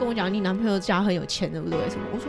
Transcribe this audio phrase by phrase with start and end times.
[0.00, 1.78] 跟我讲，你男朋友家很有钱，对不对？
[1.90, 2.06] 什么？
[2.14, 2.26] 我说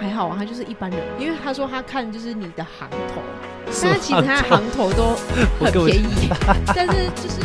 [0.00, 0.98] 还好啊，他就是一般人。
[1.20, 3.20] 因为他说他看就是你的行头，
[3.66, 5.14] 但是其实他的行头都
[5.60, 6.30] 很便宜，
[6.74, 7.42] 但是就是。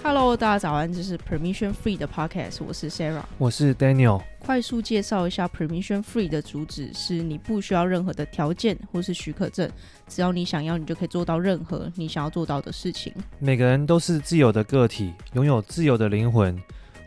[0.00, 4.22] Hello，大家早安，这是 Permission Free 的 Podcast，我是 Sarah，我是 Daniel。
[4.38, 9.68] 快速介绍一下 Permission Free 的主旨是：你不需要任何的条件或是许可证，
[10.06, 13.12] 只要你想要，你就可以做到任何你想要做到的事情。
[13.40, 16.56] 每个人都是自由的个体，拥有自由的灵魂。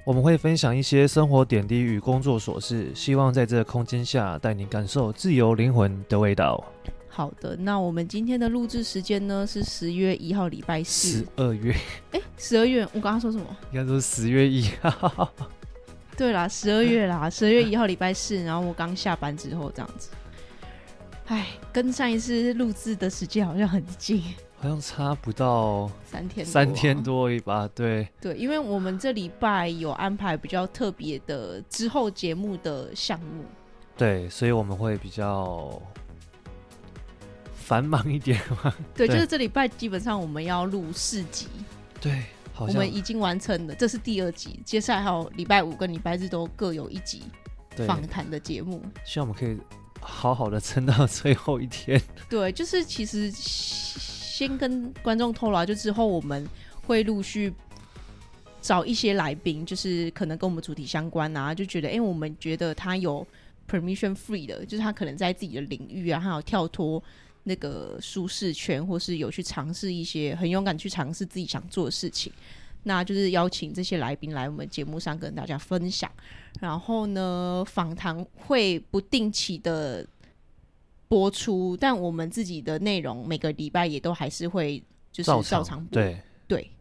[0.04, 6.64] 我们会分享一些生活点滴与工作琐事，希望在这个空间下带你感受自由灵魂的味道。
[7.08, 11.20] 好的，那我们今天的录制时间呢是十月一号礼拜四。
[11.20, 11.76] 十二月？
[12.14, 12.84] 哎，十二月？
[12.94, 13.46] 我刚刚说什么？
[13.72, 15.32] 应该说十月一号。
[16.18, 18.42] 对啦，十二月啦，十二月一号礼拜四。
[18.44, 20.10] 然后我刚下班之后这样子。
[21.28, 24.24] 哎，跟上一次录制的时间好像很近，
[24.62, 27.70] 好像差不到三天，三天多一吧。
[27.74, 33.44] 对对，因为我们这礼拜有安排比较特别的之后节目的项目。
[33.98, 35.82] 对，所以我们会比较。
[37.54, 38.76] 繁忙一点嘛？
[38.94, 41.48] 对，就是这礼拜基本上我们要录四集。
[42.02, 44.60] 对，好像我们已经完成了，这是第二集。
[44.66, 47.24] 接下来还有礼拜五跟礼拜日都各有一集
[47.88, 48.84] 访谈的节目。
[49.06, 49.58] 希望我们可以
[50.02, 52.02] 好好的撑到最后一天。
[52.28, 53.32] 对，就是其实
[54.32, 56.48] 先跟观众透露啊，就之后我们
[56.88, 57.54] 会陆续
[58.62, 63.26] 找一些来宾，就是可能跟我们主题相关啊，就觉得哎、欸，我们觉得他有
[63.70, 67.04] permission free 的，就是他可能在自己的领域啊，还有跳脱。
[67.44, 72.32] 那个舒适圈，或是有去尝试一些很勇敢去尝试自己想做的事情，
[72.84, 76.08] 那就是邀请这些来宾来我们节目上跟大家分享。
[76.60, 80.06] 然后呢，访谈会不定期的
[81.12, 84.82] 播出，但我们自己的内容每个礼拜也都还是会
[85.12, 85.90] 就是照常播。
[85.92, 86.18] 对
[86.48, 86.72] 对。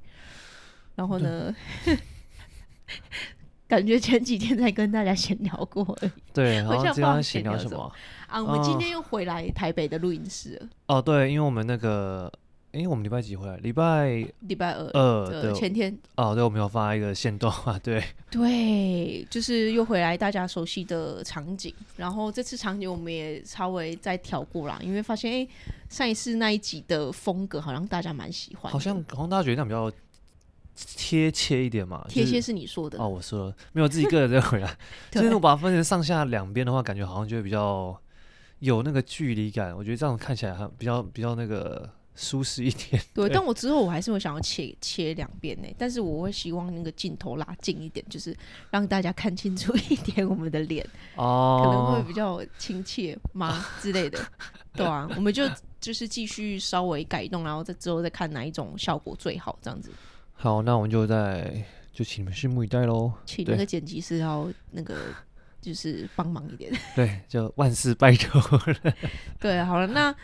[0.94, 1.52] 然后呢？
[3.66, 6.10] 感觉前几天才跟大家闲聊过而已。
[6.32, 7.92] 对， 然后今天闲聊什么？
[8.28, 10.68] 啊，我们今天又回来台北的录音室了。
[10.86, 12.32] 哦，对，因为我们那个，
[12.72, 13.56] 哎，我们礼拜几回来？
[13.56, 15.96] 礼拜礼拜二，二对，前天。
[16.16, 18.02] 哦，对，我们有发一个线动啊，对。
[18.30, 25.48] 对，就是又回来大家熟悉的场景，然后这次场景我们也稍微再调过啦，因为发现哎，
[25.88, 29.90] 上一次那一集的风格好像大家蛮喜欢，好像好像大家觉得那比较。
[30.96, 32.06] 贴切一点嘛？
[32.08, 34.78] 贴切是你说的、就是、哦，我说了，没有自己个人再回来。
[35.10, 37.94] 就是我把它分成上下两边的话，感觉好像就会比较
[38.60, 39.76] 有那个距离感。
[39.76, 43.02] 我觉得这样看起来还比较比较那个舒适一点。
[43.14, 48.36] 对，对但我之后我还是会想要切切两边呢，但是我会希望那个镜头拉近一点，就是
[48.70, 54.18] 让大家看清楚一点我们的脸哦， 可能会比较亲切吗之类的？
[54.74, 55.48] 对啊，我们就
[55.80, 59.90] 就是继续稍微改动，然后再之后再看哪一种效果最好，这样子。
[60.34, 63.12] 好，那我们就在就请你们拭目以待喽。
[63.26, 64.96] 请那个剪辑师要那个
[65.60, 66.72] 就是帮忙一点。
[66.94, 68.94] 对，就万事拜托了。
[69.40, 70.14] 对，好了，那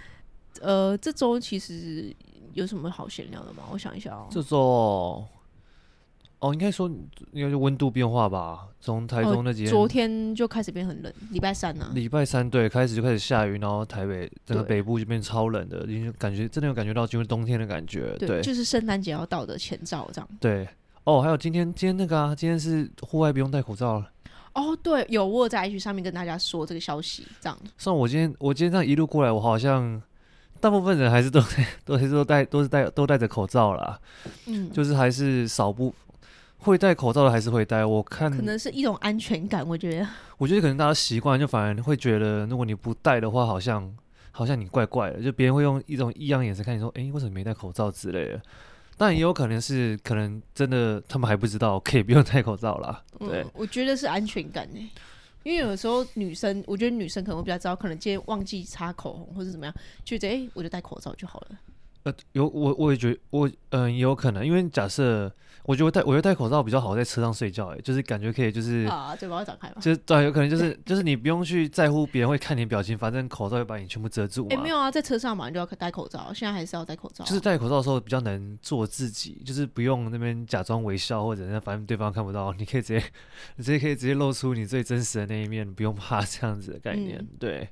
[0.62, 2.14] 呃，这周其实
[2.54, 3.64] 有什么好闲聊的吗？
[3.70, 4.26] 我想一下哦。
[4.30, 5.24] 这周。
[6.38, 6.86] 哦，应该说
[7.32, 8.68] 应该就温度变化吧。
[8.78, 11.10] 从台中那几天，哦，昨天就开始变很冷。
[11.30, 11.92] 礼拜三呢，啊？
[11.94, 18.14] 礼拜三对，开始就开始下雨，然后台北整个北部就变超冷的，因为感觉真的有感觉到进入冬天的感觉。
[18.18, 20.28] 对，对就是圣诞节要到的前兆这样。
[20.38, 20.68] 对，
[21.04, 24.10] 哦，还有今天今天那个啊，今天是户外不用戴口罩了。
[24.52, 27.58] 哦，对，有我在 IG 上面跟大家说这个消息，这样。
[27.78, 30.00] 像我今天我今天这样一路过来，我好像
[30.60, 31.40] 大部分人还是都
[31.84, 33.98] 都还是都戴都是戴都戴着口罩啦。
[34.46, 35.94] 嗯，就是还是少部。
[36.58, 40.08] 会戴口罩的还是会戴，我看可能是一种安全感，我觉得。
[40.38, 43.94] 我觉得可能大家习惯，就反而会觉得，如果你不戴的话，好像
[44.32, 48.40] 好像你怪怪的，就别人会用一种异样眼神看你，说：“哎，为什么没戴口罩之类的？”
[48.96, 53.02] 但也有可能是，可能真的他们还不知道可以不用戴口罩啦。
[53.18, 54.90] 对、嗯，我觉得是安全感呢，
[55.46, 59.72] 因为有时候女生，我觉得女生可能会比较糟，可能今天忘记擦口红或者怎么样，
[60.04, 61.58] 觉得哎，我就戴口罩就好了。
[62.02, 65.32] 呃，有我我也觉我嗯、也有可能，因为假设。
[65.66, 69.74] 我觉得戴我觉得戴口罩比较好，在车上睡觉，哎，就是感觉可以，就是啊，嘴巴会张开嘛？
[69.80, 74.46] 就是对，有可能就是就是你不用去在乎别人会看你表情，反正口罩会把你全部遮住。
[74.50, 77.24] 哎，没有啊，在车上嘛，你就要戴口罩，现在还是要戴口罩。
[77.24, 83.04] 就是戴口罩的时候比较能做自己，就是不用那边假装微笑或者那反正对方看不到，你可以直接
[83.56, 87.18] 你直接可以直接露出你最真实的那一面，不用怕这样子的概念。
[87.18, 87.68] 嗯、对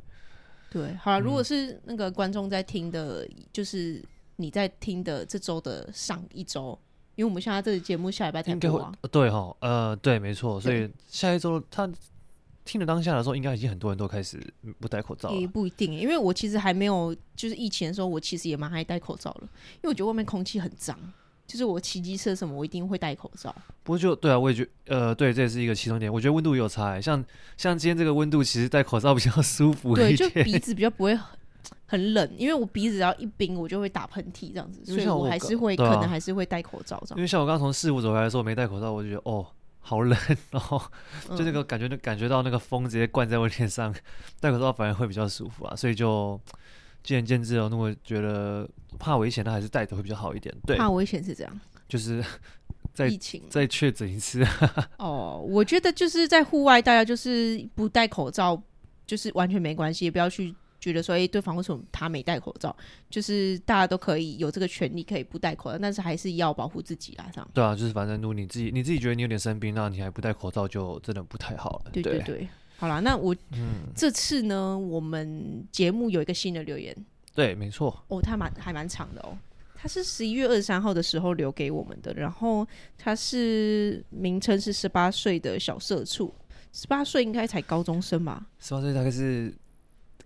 [0.69, 4.05] 对，好了，如果是那个观众在听的，嗯、就是
[4.35, 6.77] 你在听的这周的上一周。
[7.17, 11.89] 因为我们现在这个节目下礼拜才播啊，对哈，呃，对，没错，所以下一周他
[12.65, 14.41] 听了当下的时候，应该已经很多人都开始
[14.81, 15.37] 不戴口罩了。
[15.37, 20.99] 也不一定，因为我其实还没有，就是疫情的时候，我其实也蛮爱戴口罩了，因为我觉得外面空气很脏。
[21.47, 23.55] 就是我骑机车什么，我一定会戴口罩。
[23.83, 26.11] 不过就对啊，我也觉呃，对，这也是一个其中点。
[26.11, 27.23] 我觉得温度也有差，像
[27.59, 30.17] 像今天这个温度，其实戴口罩比较 舒服一点。
[30.17, 31.15] 对，就鼻子比较不会
[31.87, 37.19] 很很冷，因为我鼻子只要一冰，我就会打喷嚏这样子，所以我还是会、啊、可能还是会戴口罩这样。
[37.19, 39.47] 因为像我刚从市府走回来的时候，没戴口罩，我就觉得哦，
[39.81, 40.19] 好冷，
[40.51, 40.81] 然后
[41.37, 43.95] 就那个感觉，就感觉到那个风直接灌在我脸上，
[44.41, 46.41] 戴口罩反而会比较舒服啊，所以就。
[47.03, 48.67] 见仁见智哦，那我觉得
[48.99, 50.55] 怕危险，那还是戴着会比较好一点。
[50.67, 52.25] 对，怕危险是这样，就是
[52.95, 54.43] 在疫情再确诊一次。
[54.97, 58.59] 哦，我觉得就是在户外，大家就是不戴口罩，
[59.07, 62.75] 就是完全没关系，也不要去觉得说，哎、欸，对方为什么他没戴口罩？
[63.09, 67.51] 就是大家都可以有这个权利，可以不戴口罩，但是还是要保护自己啦，这样。
[67.55, 71.91] 对啊，就是反正如果你自己你自己觉得你有点生病，那你还不戴口罩，就真的不太好了。
[71.93, 72.39] 对对对。
[72.41, 76.95] 对好啦，那我、嗯、这次呢，我们节目有一个新的留言。
[77.35, 78.05] 对，没错。
[78.09, 79.39] 哦，他蛮还蛮长的哦。
[79.75, 82.67] 他是十一月二十三号的时候留给我们的，然后
[82.97, 86.35] 他是名称是十八岁的小社畜，
[86.73, 88.45] 十八岁应该才高中生吧？
[88.59, 89.55] 十八岁大概是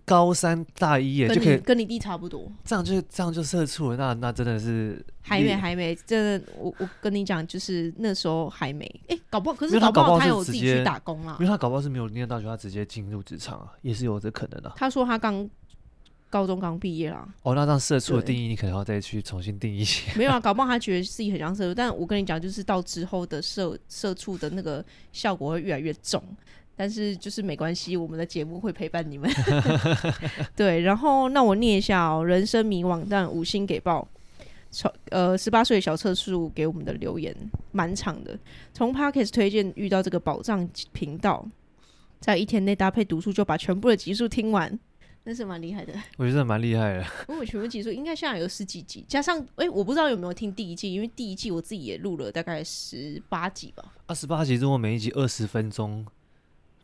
[0.09, 2.51] 高三大一耶，就可以跟你弟差不多。
[2.65, 8.85] 这样就这样就社畜了，那那真的是还没还没，真的我我跟你讲，就是那时候还没。
[9.07, 14.73] 哎，搞不好可是搞不好他有自己去打工啦，因为他搞不好是没有念大学，他直接进入职场啊，也是有这可能的。
[14.75, 15.47] 他说他刚。
[16.31, 19.83] 高中刚毕业啦，哦，那让社畜的定义，你可能要再去重新定义。
[20.15, 26.23] 没有啊，搞不好他觉得自己很像社畜，但我跟你讲，就是到之后的社社畜的那个效果会越来越重。
[26.79, 29.29] 但是就是没关系，我们的节目会陪伴你们。
[30.55, 34.07] 对，然后那我念一下哦，人生迷惘，但五星给报。
[34.71, 37.35] 从呃十八岁小社畜给我们的留言
[37.73, 38.39] 蛮长的，
[38.73, 41.45] 从 Podcast 推荐遇到这个宝藏频道，
[42.21, 44.79] 在一天内搭配读书就把全部的集数听完。
[45.25, 47.01] 真是蛮厉害的，我觉得蛮厉害的。
[47.27, 53.93] 因为我全部集数应该现在有十几集，加上哎、欸，我不知道有没有听第一季，因为第一季我自己也录了大概十八集吧。
[54.07, 56.05] 二，十八集如果每一集二十分钟，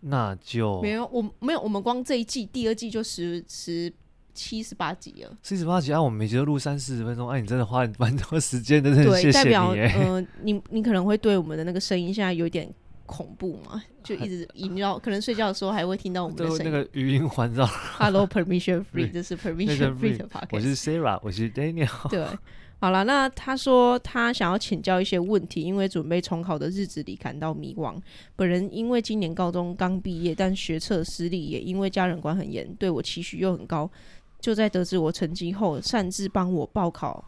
[0.01, 3.92] 那就没有，我没有，我们光这一季第二季就十十
[4.33, 5.38] 七十八集了。
[5.42, 9.44] 七十八集啊，我们每集都录三四十分钟，哎、啊，你真的花了蛮多时间的，真的谢谢你。
[9.44, 12.69] 对，代表呃，你你可能会对我们的那个声音现在有点。
[13.07, 16.63] 恐怖嘛，就一直萦绕，可能睡觉的时候还会听到我们的声音。
[16.63, 17.63] 那个语音环绕。
[17.68, 20.48] Hello, permission free， 这是 permission free 的 podcast。
[20.50, 22.09] 我是 Sarah，我是 Daniel。
[22.09, 22.25] 对，
[22.77, 28.00] 好了，那他说他想要请教一些问题，因为准备重考的日子里感到迷惘。
[28.36, 33.89] 本人因为今年高中刚毕业，但学测失利，也因为家人管很严，对我期许又很高。
[34.39, 37.25] 就在得知我成绩后，擅自帮我报考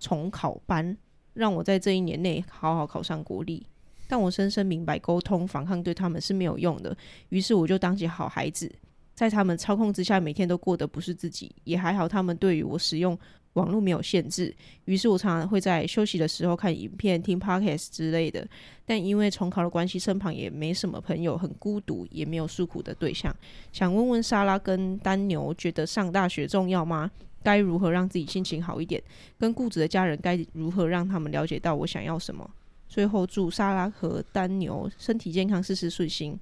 [0.00, 0.96] 重考班，
[1.34, 3.64] 让我在这一年内好好考上国立。
[4.08, 6.96] 但我深深明白，沟通反抗对他们是没有用的。
[7.28, 8.72] 于是我就当起好孩子，
[9.14, 11.54] 在他们操控之下，每天都过得不是自己。
[11.62, 13.16] 也还好，他们对于我使用
[13.54, 14.54] 网络没有限制。
[14.84, 18.46] 于是我常常会在休息的时候看影片、听 podcast 之类的。
[18.86, 23.34] 但因为重考的关系，身旁也没什么朋友，很孤独，也没有诉苦的对象。
[23.72, 27.10] 想问问莎拉跟丹牛，觉得上大学重要吗？
[27.42, 29.02] 该如何让自己心情好一点？
[29.38, 32.48] 跟固执的家人该如何让他们了解到我想要什么？
[32.88, 36.38] 最后祝莎拉和丹牛身体健康，事事顺心。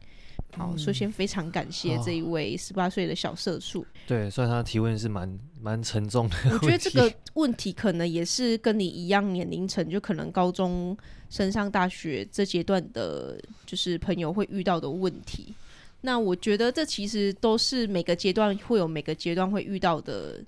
[0.54, 3.84] 好，首先非常感谢这一位十八岁的小社畜。
[4.06, 6.37] 对，虽然他的提问是蛮蛮沉重的。
[6.52, 10.96] 我觉得 这个问题可能也是跟你一样年龄层，就可能高中
[11.28, 15.54] 升上大学这阶段的，就是朋友会遇到的问题。
[16.00, 20.43] 那我觉得这其实都是每个阶段会有每个阶段会遇到的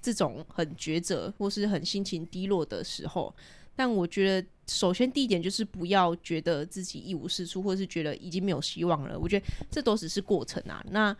[0.00, 3.34] 这种很抉择或是很心情低落的时候。
[3.80, 9.18] 但我觉得，首先第一点就是不要觉得自己一无是处，或者是觉得已经没有希望了。
[9.18, 10.84] 我觉得这都只是过程啊。
[10.90, 11.16] 那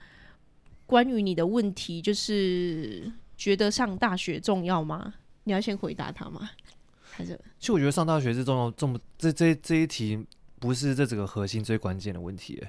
[0.85, 5.15] 关于你的问题，就是觉得上大学重要吗？
[5.45, 6.51] 你要先回答他吗？
[7.01, 7.35] 还是？
[7.59, 10.23] 其实我觉得上大学是重要，这么这这这一题
[10.59, 12.63] 不是这整个核心最关键的问题。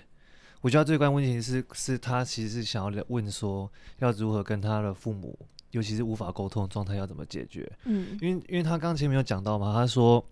[0.62, 3.70] 我觉得最关键问题是，是他其实是想要问说，
[4.00, 5.38] 要如何跟他的父母。
[5.72, 7.72] 尤其是无法沟通的状态要怎么解决？
[7.86, 10.24] 嗯，因为因为他刚前面有讲到嘛，他说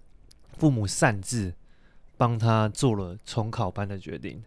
[0.58, 1.54] 父母擅自
[2.18, 4.44] 帮他做了重考班的决定，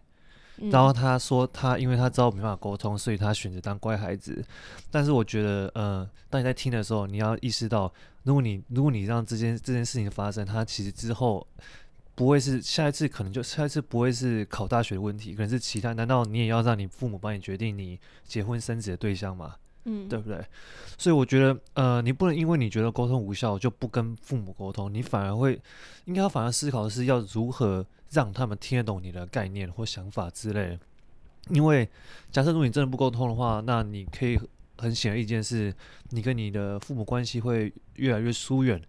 [0.57, 4.45] 嗯，然后他说他因为他知道没办法沟通，所以他选择当乖孩子。
[4.91, 11.45] 但是我觉得，呃，当你在听的时候，你要意识到，如果你如果你让这件这件事情发生，他其实之后
[12.13, 15.93] 不会是下一次，可能就下一次不会是考大学的问题，可能是其他。
[15.93, 19.55] 难道你也要让你父母帮你决定你结婚生子的对象吗？
[19.85, 20.43] 嗯，对不对？
[20.97, 25.59] 所以我觉得，呃，你不能因为你觉得沟通无效就不跟父母沟通，你反而会
[26.05, 30.79] 应该要反而思考的是要如何让他们听得懂你的概念或想法之类的。
[31.49, 31.89] 因为
[32.31, 34.39] 假设如果你真的不沟通的话，那你可以
[34.77, 35.73] 很显而易见是，
[36.11, 38.81] 你跟你的父母关系会越来越疏远，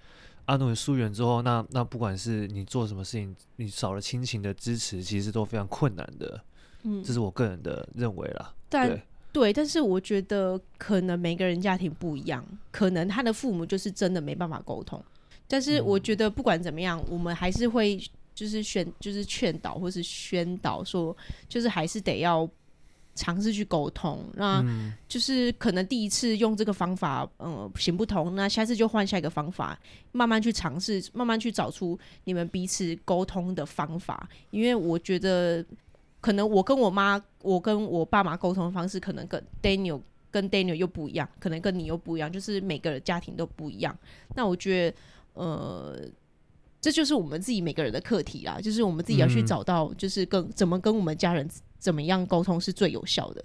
[0.45, 6.41] 阿努你疏远之后，那那不管是你做什么事情，你少了亲情的支持，其实都非常困难的。
[6.85, 8.55] 嗯，这是我个人的认为啦。
[8.69, 9.01] 但
[9.35, 15.03] 对，但是我觉得可能每个人家庭不一样，可能他的父母就是真的没办法沟通。
[15.49, 18.01] 但是我觉得不管怎么样，嗯、我们还是会
[18.33, 21.15] 就是劝，就是劝导或是宣导说，
[21.49, 22.49] 就是还是得要。
[23.17, 24.61] 尝试去沟通，那
[25.07, 29.79] 就是可能第一次用这个方法，嗯、呃，行不通，那下次就换下一个方法，
[30.11, 34.29] 慢慢去尝试，慢慢去找出你们彼此沟通的方法。
[34.51, 35.65] 因为我觉得，
[36.25, 40.01] 可能我跟我妈，我跟我爸妈沟通的方式，可能跟 Daniel
[40.31, 43.95] 跟 Daniel 又不一样，可能跟你又不一样，就是每个人家庭都不一样。
[44.35, 44.97] 那我觉得，
[45.43, 46.01] 呃。
[46.85, 53.43] 这就是我们自己每个人的课题啦，就是我们自己要去找到，就是跟、嗯、怎么跟我们家人怎么样沟通是最有效的，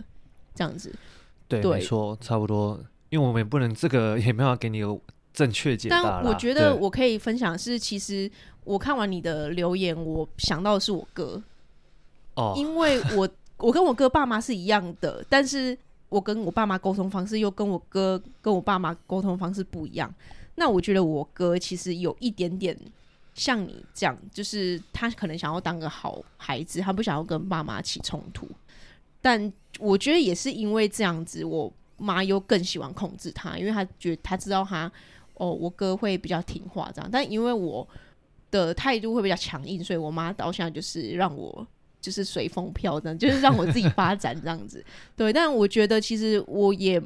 [0.53, 0.93] 这样子。
[1.47, 2.77] 对，对没错，差不多，
[3.09, 4.99] 因为我们也不能这个也没办法给你个
[5.31, 6.03] 正确解答。
[6.03, 8.29] 但我觉得我可以分享是，其实
[8.65, 11.41] 我看完你的留言，我想到的是我哥。
[12.55, 15.77] 因为我 我跟我哥爸妈是一样的，但是
[16.09, 20.13] 我跟我爸妈沟通方式又跟我哥跟我爸妈沟通方式不一样。
[20.55, 22.77] 那我觉得我哥其实有一点点。
[23.35, 28.45] 像你这样，就是他可能想要当个好孩子，他不想要跟爸妈起冲突。
[29.21, 34.91] 但我觉得也是因为这样子，我妈又更喜欢控制他，因为他觉得他知道他
[35.35, 37.09] 哦，我哥会比较听话这样。
[37.09, 37.87] 但因为我
[38.51, 41.65] 的态度会比较强硬，所以我妈到现在就是让我
[42.01, 44.83] 就是随风飘这样，就是让我自己发展这样子。
[45.15, 47.01] 对，但我觉得其实我也，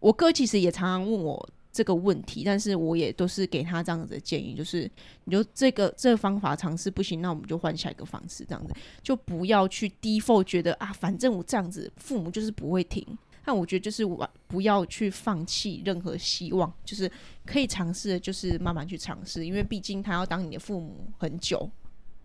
[0.00, 1.48] 我哥其实也常常问我。
[1.70, 4.90] 这个问题，但是我也都是给他这样子的建议，就是
[5.24, 13.06] 你就这个这个方法尝试不行，那我们就换下一个方式，这样子就不要去 default 觉得啊，反正我这样子父母就是不会听。
[13.44, 17.08] 但我觉得就是我不要去放弃任何希望，就是
[17.46, 21.70] 可以尝试的，就是慢慢去尝试，因为毕竟他要当你的父母很久。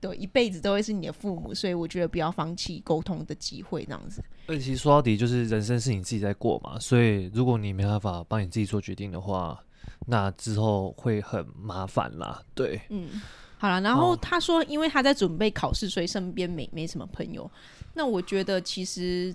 [0.03, 4.21] 对，一辈子都会是你的父母，所以我觉得不要放弃沟通的机会，这样子。
[4.47, 9.57] 而且其实说到底，就是人生是你自己在过嘛，所以如果你没办法帮你自己做决定的话，
[10.05, 12.43] 那之后会很麻烦啦。
[12.53, 13.21] 对，嗯，
[13.57, 13.79] 好了。
[13.79, 17.49] 然后他说，因为他在准备考试，所以身边没没什么朋友。
[17.93, 19.33] 那我觉得其实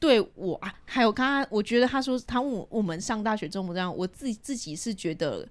[0.00, 5.48] 对我啊，还有刚刚，我觉得他说他问我，我们上大学这么这样，我自己自己是觉得。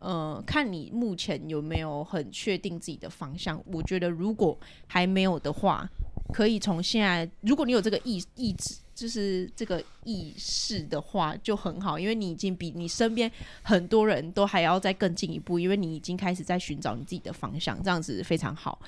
[0.00, 3.60] 呃，看你目前有没有很确定自己的方向。
[3.66, 5.88] 我觉得如果还没有的话，
[6.32, 13.30] 可以从现在，如果你有这个意意志，就是这个意识的话，就很好，因为你已经比你身边
[13.62, 18.78] 很多人都还要再更进一步，因为你已经开始在寻找你自己的方向，这样子非常好。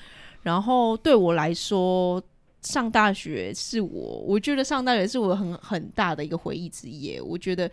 [0.43, 2.23] 然后对我来说，
[2.61, 7.19] 上大学是我，我觉得上大学是我很很大的一个回忆之一。
[7.19, 7.69] 我觉得。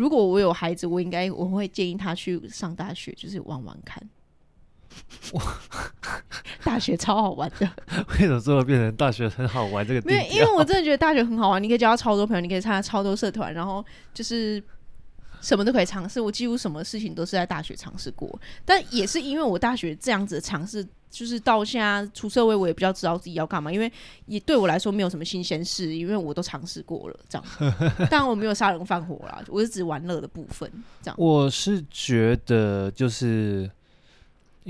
[0.00, 4.02] 如果我有孩子，我应该我会建议他去上大学，就是玩玩看。
[6.64, 7.68] 大学超好玩的。
[8.14, 10.00] 为什么最后变成大学很好玩这个？
[10.06, 14.62] 没有，因为我真的觉得大学很好玩，你可以交到超多朋友，你可以参加超多社团，然后就是
[15.40, 16.20] 什么都可以尝试。
[16.20, 20.86] 我几乎什么事情都是在大学尝试过，但也是因为我大学这样子的尝试。
[21.12, 23.92] 就是到现在出社会，我也比较知道自己要干嘛，因为
[24.26, 27.44] 也对我来说没有什么新鲜事，因为我都尝试过了这样。
[28.08, 30.70] 但我没有杀人放火啦，我是指玩乐的部分
[31.02, 31.16] 这样。
[31.18, 33.68] 我是觉得就是，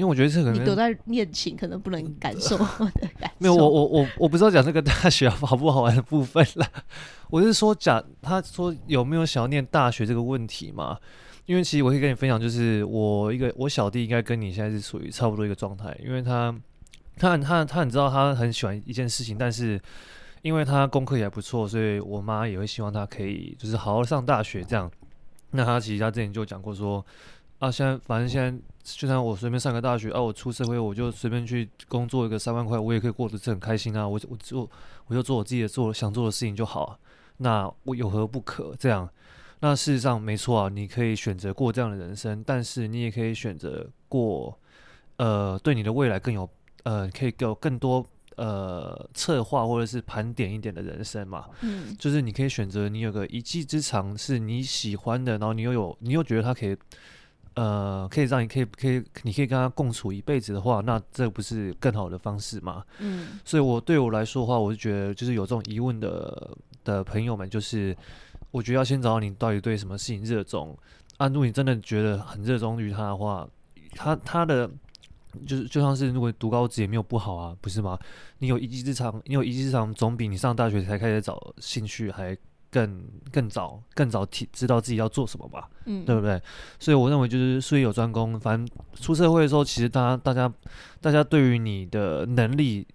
[0.00, 3.36] 因为我觉得这可能你躲在恋情，可能不能感受我的感受。
[3.36, 6.66] 没有，我我我我不知道讲这个大学好不好玩的部分啦。
[7.28, 10.98] 我是说讲，他说有没有想要念大学这个问题嘛？
[11.44, 16.50] 因为其实我可以跟你分享，就是我一个我小弟应该跟你现在是属于差不多一个状态，因为他
[17.18, 19.78] 他他他很知道他很喜欢一件事情，但是
[20.40, 24.90] 因为他功课也还不错，所以我妈也会希望他可以就是好好上大学这样。
[25.50, 27.04] 那他其实他之前就讲过说
[27.60, 34.68] 啊，现在反正现在就算我随便上个大学啊，我出社会我就随便去工作一个三万块，我也可以过得是很开心啊，我我做
[35.06, 36.98] 我就做我自己的做想做的事情就好，
[37.36, 39.08] 那我有何不可这样？
[39.60, 44.58] 那事实上没错啊，你可以选择过这样的人生，但是你也可以选择过，
[45.18, 46.48] 呃，对你的未来更有，
[46.84, 48.02] 呃，可以有更多
[48.36, 51.44] 呃策划或者是盘点一点的人生嘛。
[51.60, 56.74] 嗯，就是你可以选择你有个一技之长是你喜欢的，然后你又有你又觉得他可以，
[57.60, 62.84] 呃，可以让你可以可以你可以跟他共处一辈子的话，那这不是更好的方式吗？
[63.00, 67.96] 嗯，所以我对我来说的话，我就觉得就是有这种疑问的的朋友们，就是。
[68.52, 70.76] 我觉得要先找到你到底对什么事情热衷。
[71.18, 73.48] 啊，如果你真的觉得很热衷于他的话，
[73.94, 74.68] 他他的
[75.46, 77.96] 就是就像是如果读高职也没有不好啊，不是吗？
[78.38, 82.36] 你有一技之长，你有一技之长总比你上大学才开始找兴趣还
[82.70, 86.40] 更更早更早提知道自己要做什么吧，嗯，对不对？
[86.78, 90.52] 所以我认为就是术业有专攻，反正出社会的时候，其实大家大家
[91.00, 92.86] 大家对于你的能力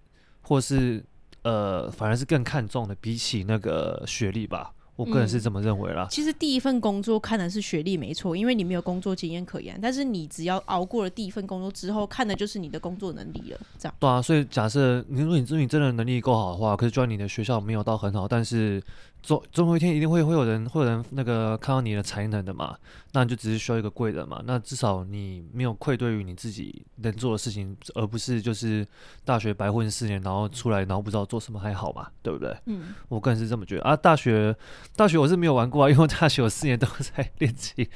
[0.42, 1.04] 或是
[1.44, 4.72] 呃，反而是更看重的，比起那个学历吧。
[4.96, 6.04] 我个人是这么认为啦。
[6.04, 9.78] 嗯、其实第一份工作看的是学历没错，因为你没有工作经验可言。
[9.82, 13.60] 但是你只要熬过了第一份工作之后，看的就是你的工作能力了。
[13.78, 13.96] 这样。
[14.00, 18.82] 对啊，所以假设你说你你真的能力够好的话，可是就算你的学校没有到很好，但是。
[19.26, 22.78] 总总有一天一定会会有人会有人那个看到你的才能的嘛，
[23.14, 28.86] 那你就只是需要一个贵人嘛，那至少你没有愧对于你自己能做的事情，而不是就是
[29.24, 32.56] 大学白混四年，然后出来然后不知道做什么还好嘛，对不对？
[32.68, 33.96] 嗯，我个人是这么觉得啊。
[33.96, 34.56] 大学
[34.96, 37.88] 大学我是没有玩过啊，因为大学我四年都在练琴，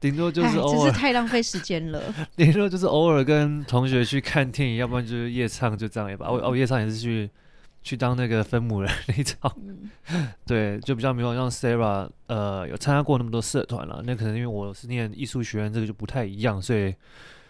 [0.00, 2.02] 顶多就是偶尔，只是太浪费时间了。
[2.34, 6.28] 顶多就是偶尔跟同学去看电影，要不然就是夜唱，就这样也吧。
[6.30, 7.30] 哦哦，夜唱也是去。
[7.82, 9.52] 去当那个分母人 那种，
[10.10, 14.02] 嗯、 对，就比较没有让 Sarah，呃，有参加过那么多社团了。
[14.04, 16.94] 那可能因为我是念艺术学院，这个就不太一样，所以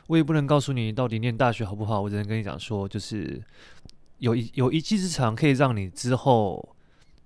[0.07, 2.01] 我也不能告诉你到底念大学好不好。
[2.01, 3.43] 我只能跟你讲说，就是
[4.19, 6.77] 有一有一技之长，可以让你之后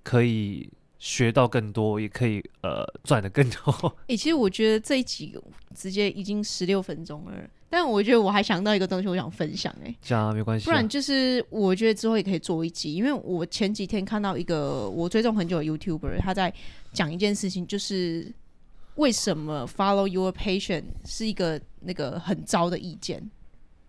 [0.03, 3.73] 可以学到更多，也可以呃赚的更多。
[4.09, 5.39] 诶、欸，其实我觉得这一集
[5.75, 7.33] 直接已经十六分钟了。
[7.69, 16.53] 但我觉得我还想到一个东西，我想分享哎、欸，讲啊，没关系，不然就是我觉得之后也可以做一集，因为我前几天看到一个我追踪很久的 YouTuber，他在
[16.93, 18.33] 讲一件事情，就是
[18.95, 23.31] 为什么 Follow Your Passion 是一个那个很糟的意见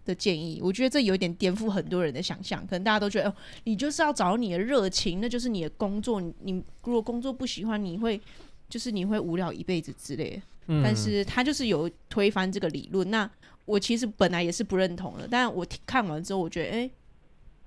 [0.07, 0.59] 的建议。
[0.63, 3.35] 我觉得这有点颠覆很多人的想象，可能大家都觉得哦，
[3.65, 8.19] 你就是要找你的热情，那就是你的工作，你，如果工作不喜欢，你会
[8.67, 10.41] 就是你会无聊一辈子之类的。
[10.67, 13.29] 嗯，但是他就是有推翻这个理论，那。
[13.67, 16.91] 我其实本来也是不认同的，但我看完之后，我觉得，哎、欸，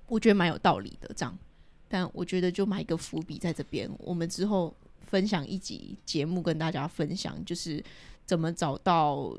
[0.07, 1.37] 我觉得蛮有道理的，这样。
[1.87, 7.83] 但我觉得就埋一个伏笔在这边，我们之后分享一集节目跟大家分享，就是
[8.25, 9.31] 怎么找到、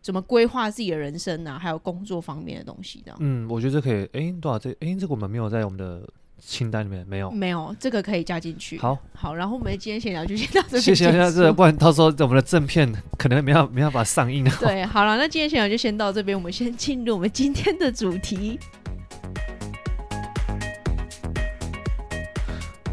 [0.00, 3.16] 怎么规划自己的人生啊，还有工作方面的东西，这样。
[3.20, 4.02] 嗯，我觉得这可以。
[4.12, 4.70] 哎、欸，多少这？
[4.70, 6.08] 哎、欸，这个我们没有在我们的。
[6.40, 8.78] 清单里面没有，没有这个可以加进去。
[8.78, 10.82] 好，好，然后我们今天先聊就先到这边。
[10.82, 14.50] 谢谢大家，不然到时候我们的正片可能没办法没办法上映了。
[14.62, 18.56] 对，好了，那今天先聊就先到这边，我们先进入我们今天的主题。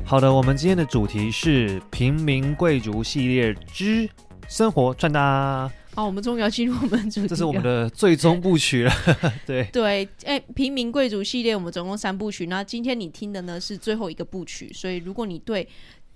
[0.04, 4.10] 好的，我们今天的主题是平民贵族系列之
[4.48, 5.72] 生活穿搭。
[5.96, 8.92] 好，我们终于要进入我们主题，这是我们的最终部曲了。
[9.48, 15.66] 对对，哎、欸，平民贵族系列我们总共三部曲，那今天你听的呢是最后一个部曲，所以如果你对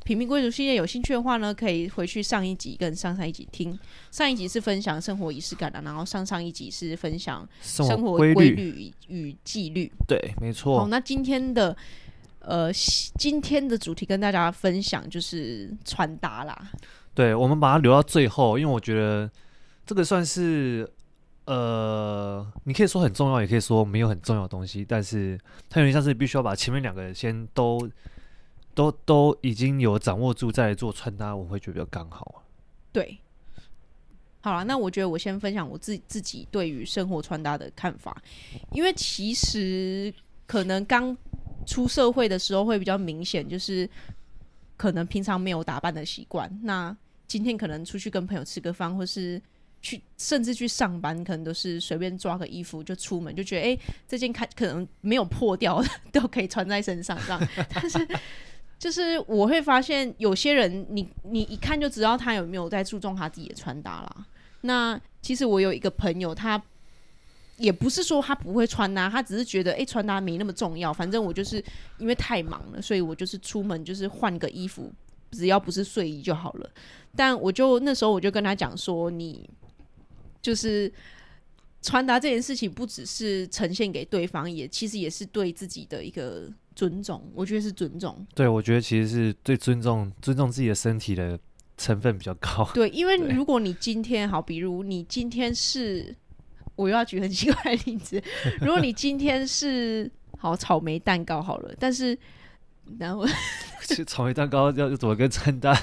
[0.03, 3.79] 平民贵族系列有兴趣的话呢，可以回去上一集跟上上一集听。
[4.11, 9.89] 上一集是分享生活仪式感的，然后上上一集是分享生活规律与纪律。
[10.05, 10.79] 对，没错。
[10.79, 11.73] 好，那今天的
[12.39, 12.69] 呃，
[13.17, 16.69] 今天的主题跟大家分享就是穿搭啦。
[17.13, 19.29] 对，我们把它留到最后，因为我觉得。
[19.89, 20.87] 这个算是，
[21.45, 25.35] 呃，你可以说很重要，也可以说没有很重要的东西，但是
[25.67, 27.89] 它有点像是必须要把前面两个先都
[28.75, 32.43] 都都已经有掌握住，再来做穿搭，我会觉得比较刚好。
[32.91, 33.17] 对，
[34.41, 38.15] 好了，那我觉得我先分享我自自己对于生活穿搭的看法，
[38.71, 40.13] 因为其实
[40.45, 41.17] 可能刚
[41.65, 43.89] 出社会的时候会比较明显，就是
[44.77, 49.41] 可能平常没有打扮的习惯，那今天可能出去跟朋友吃个饭，或是
[49.81, 57.47] 去甚至去上班，可能都是随便抓个衣服就出门，就觉得哎、这件看可能没有破掉的 都可以穿在身上这样。
[57.73, 58.05] 但是
[58.77, 64.25] 就是我会发现有些人你，你一看就知道他有没有在注重他自己的穿搭啦。
[64.61, 66.61] 那其实我有一个朋友，他
[67.55, 70.93] 也不是说他不会穿搭，他只是觉得哎、穿搭没那么重要。
[70.93, 71.63] 反正我就是
[71.97, 74.91] 因为太忙了，所以我就是出门就是换个衣服，
[75.31, 76.69] 只要不是睡衣就好了。
[77.15, 79.49] 但我就那时候我就跟他讲说你。
[80.41, 80.91] 就是
[81.81, 87.29] 传达这件事情，不只是呈现给对方，也其实也是对自己的一个尊重。
[87.33, 88.25] 我觉得是尊重。
[88.35, 91.39] 对，我觉得其实是对尊重、尊重自己的身体的
[91.77, 92.69] 成分比较高。
[92.73, 96.15] 对，因为如果你今天好，比如你今天是，
[96.75, 98.21] 我又要举很奇怪的例子，
[98.59, 102.17] 如果你今天是好草莓蛋糕好了，但是
[102.97, 103.25] 然后
[104.05, 105.73] 草莓蛋糕要怎么跟穿搭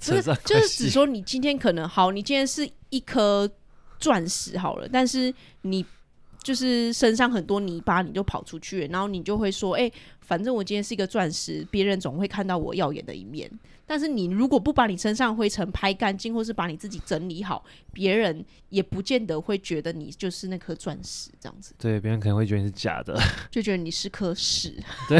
[0.00, 0.54] 扯上关系？
[0.54, 3.50] 就是只说你今天可能好，你今天是一颗。
[3.98, 5.32] 钻石好了，但是
[5.62, 5.84] 你
[6.42, 13.50] 就是身上很多泥巴，你就跑出去，然后你就会说：“哎、欸，反正我今天是一个钻石，别人总会看到我耀眼的一面。”
[13.88, 21.72] 但是你如果不把你身上灰尘拍干净，或是把你自己整理好，别人也不见得会觉得你就是那颗钻石这样子。
[21.78, 23.16] 对，别人可能会觉得你是假的，
[23.48, 24.82] 就觉得你是颗屎。
[25.08, 25.18] 对，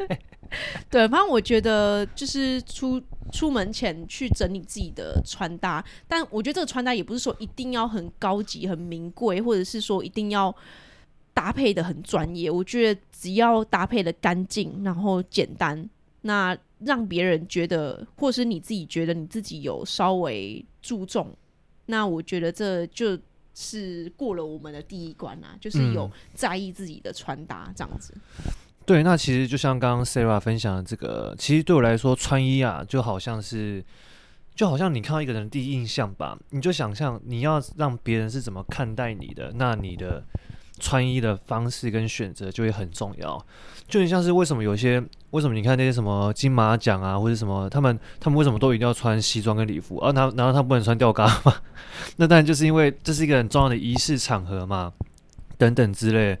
[0.88, 2.98] 对，反正我觉得就是出
[3.32, 10.54] 出门前去整理自己的穿搭，但我觉得这个穿搭也不是说一定要很高级、很名贵，或者是说一定要
[11.32, 12.50] 搭配的很专业。
[12.50, 15.88] 我觉得只要搭配的干净，然后简单，
[16.22, 21.34] 那让别人觉得，或是你自己觉得你自己有稍微注重，
[21.86, 23.18] 那我觉得这就
[23.54, 28.14] 是过了我们的第一关啊，就是有在意自己的穿搭这样子。
[28.16, 28.52] 嗯
[28.90, 33.84] 对，那其实就像刚刚 Sarah 分享的这个，其实对我来说，穿衣啊，就好像是，
[34.56, 40.24] 就好像你看到一个人的第一印象吧，你就想象你要让别人是怎么看待你的，那你的
[40.80, 43.46] 穿衣的方式跟选择就会很重要。
[43.86, 45.00] 就很像是为什么有些，
[45.30, 51.54] 为什么你看那些什么金马奖啊，或者什么，他们他们为什么都一定要穿西装跟礼服，而他然后他不能穿吊嘎吗？
[52.18, 54.92] 那当然就是因为这是一个很重要的仪式场合嘛。
[55.60, 56.34] 等等之类，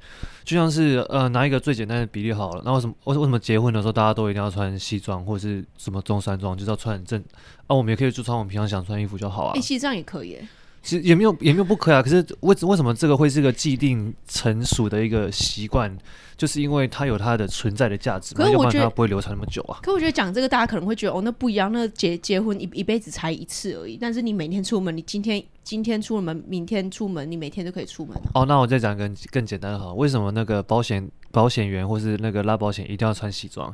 [0.44, 7.22] 就像是呃拿一个最简单的比例好了，那为什么为为什么结婚的时候大家都一定要穿西装或者是什么中山装，就是要穿很正
[7.66, 7.76] 啊？
[7.76, 9.52] 我们也可以就穿我们平常想穿衣服就好啊。
[9.54, 10.38] 哎、欸，其实这样也可以。
[10.82, 12.02] 其实也没有也没有不可以啊。
[12.02, 15.94] 可是为为什么这个会是个既定成熟的一个习惯？
[16.40, 19.78] 就是因为它有它的存在的价值，可是我觉得它不会流传那么久啊。
[19.82, 21.70] 可我觉得讲这个，大家可能会觉得哦，那不一样。
[21.70, 28.22] 那结结婚一一辈子才一次而已，但是你每天出门，你今天今天出门，明天出门，你每天都可以出门啊。
[28.36, 31.06] 哦，那我再讲个更简单的哈，为什么那个保险？
[31.32, 33.72] 保险员或是那个拉保险一定要穿西装，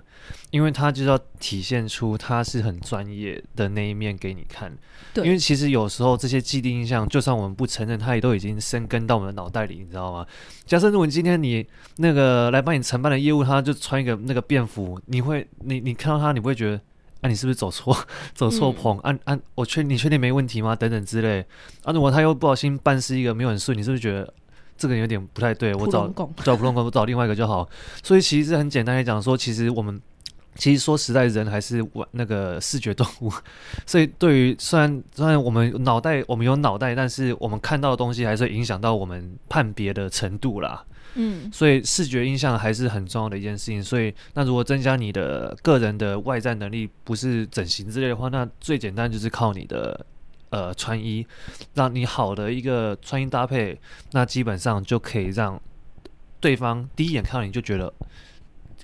[0.51, 4.71] 因为他就是要体现出他是很专业的那一面给你看。
[5.15, 10.27] 对，因为其实有时候这些既定印象，就算我们不承认，他也都已经深根到我们的脑袋里，你知道吗？
[10.67, 16.77] 假设如果今天你那个来帮你承办的业务，他就穿一个那个便服，你会你你看到他，你不会觉得
[17.21, 17.97] 啊，你是不是走错
[18.35, 18.99] 走错棚？
[18.99, 20.77] 按、嗯、按、啊啊，我确你确定没问题吗？
[20.77, 21.41] 等等之类。
[21.85, 24.35] 啊，如果他又不小心办事一个没有很顺，你是不是觉得？
[24.79, 26.07] 这个有点不太对，我找
[26.45, 27.67] 找普通工，我找另外一个就好。
[28.03, 29.99] 所以其实很简单来讲说，其实我们
[30.57, 33.33] 其实说实在，人还是玩那个视觉动物。
[33.87, 40.85] 所以对于虽然虽然我们脑袋我们有脑袋，但是我们看到的东西还是影响到我们判别的程度啦。
[41.15, 43.83] 嗯，所以视觉印象还是很重要的一件事情。
[43.83, 50.05] 所以那如果增加你的个人的外在能力，不是整形之类的话，那最简单就是靠你的。
[50.51, 51.27] 呃，穿衣
[51.75, 53.79] 让你好的一个穿衣搭配，
[54.13, 55.61] 那基本上就可以让
[56.39, 57.93] 对方第一眼看到你就觉得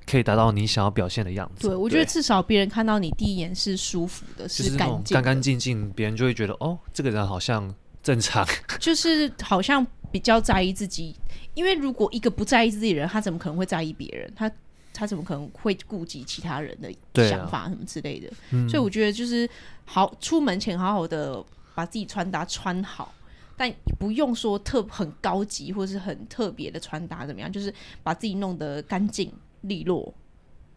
[0.06, 1.68] 可以达到你想要表现的样子。
[1.68, 8.46] 对，我觉得至少别人看到你第一眼是舒服的，是干净、干干净净，别人就会觉得哦，这个人好像正常，
[8.78, 11.14] 就是好像比较在意自己。
[11.54, 14.32] 因为如果一个不在意自己的人，他怎么可能会在意别人？
[14.34, 14.50] 他
[14.94, 18.28] 他怎么可能会顾及其他人的想法什么之类的？
[18.28, 19.48] 啊嗯、所以我觉得就是
[19.84, 21.42] 好，出门前好好的
[21.74, 23.14] 把自己穿搭穿好，
[23.54, 29.30] 但不用说特很高级或是很特别的穿搭怎么样，就是把自己弄得干净
[29.62, 30.14] 利落，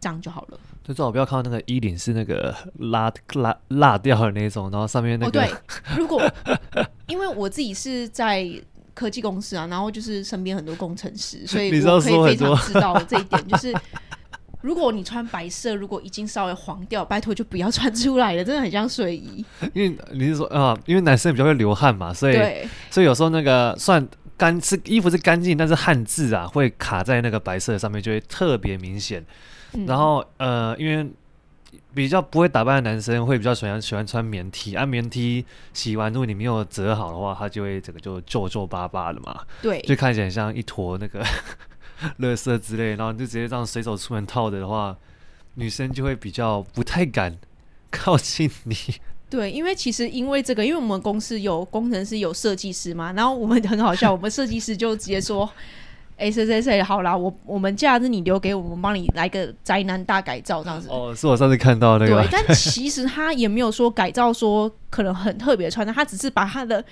[0.00, 0.58] 这样就好了。
[0.82, 5.40] 就最好不要看到那个衣领是那个拉拉拉掉的那种，然后上面那个。
[5.40, 5.50] 哦、对，
[5.96, 6.22] 如果
[7.08, 8.48] 因为我自己是在
[8.94, 13.74] 科技公司啊，然后就是身边很多工程师， 所以我可以非常知道这一点，就是。
[14.62, 19.44] 如果你穿白色，如果已经稍微黄掉，拜托就不要穿出来了，真的很像睡衣。
[19.72, 22.36] 因为你是说啊，因为男生比较会流汗嘛，所以
[22.90, 24.04] 所以有时候那个算
[24.36, 29.24] 干是衣服是干净，但是汗渍啊会卡在那个白色上面，就会特别明显。
[29.72, 31.08] 嗯、然后呃，因为
[31.94, 41.24] 比较不会打扮的男生会比较喜欢喜欢穿棉 T，啊棉 T 洗完如果你没有折好的话，它就会整个就皱皱巴巴的嘛，对，就看起来像一坨那个。
[42.20, 44.94] 垃圾之类，然后你就直接这样随手出门套着的话，
[45.54, 47.38] 女生就会比较不太敢
[47.90, 48.76] 靠近你。
[49.28, 55.48] 对，因为其实因为这个，因为我们公司有工程师、有设计师嘛，然后我们 很好笑，我们设计师就直接说
[56.16, 62.22] ：“哎，谁谁谁，好啦，我我们假日你留给我们，帮你来个宅男大改造这样子。”哦，是我上次看到那个。
[62.22, 66.84] 对，但其实他也没有说改造，说可能很特别穿的，他只是把他的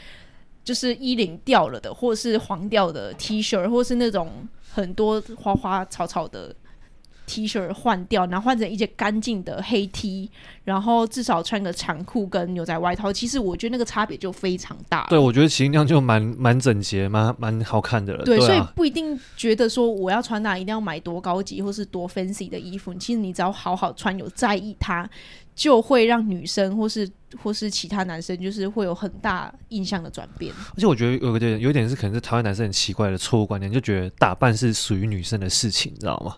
[0.64, 4.30] 就是衣领掉了的，或者是黄掉的 T 恤，或是那种。
[4.76, 6.52] 很多花花草草的
[7.26, 10.30] T 恤换掉，然后换成一件干净的黑 T，
[10.64, 13.12] 然后至少穿个长裤跟牛仔外套。
[13.12, 15.06] 其实我觉得那个差别就非常大。
[15.08, 18.24] 对，我觉得其实那样就蛮蛮整洁，蛮蛮好看的了。
[18.24, 22.92] 对，对啊，所以不一定觉得说我要穿搭一定要买多高级或是多 fancy 的衣服。
[22.94, 25.08] 其实你只要好好穿，有在意它，
[25.54, 27.08] 就会让女生或是
[27.42, 30.52] 或是其他男生就是会有很大印象的转变。
[30.76, 36.36] 而且我觉得有个点，有一点是可能是台湾男生很奇怪的错误观念，就觉得打扮是属于女生的事情，你知道吗？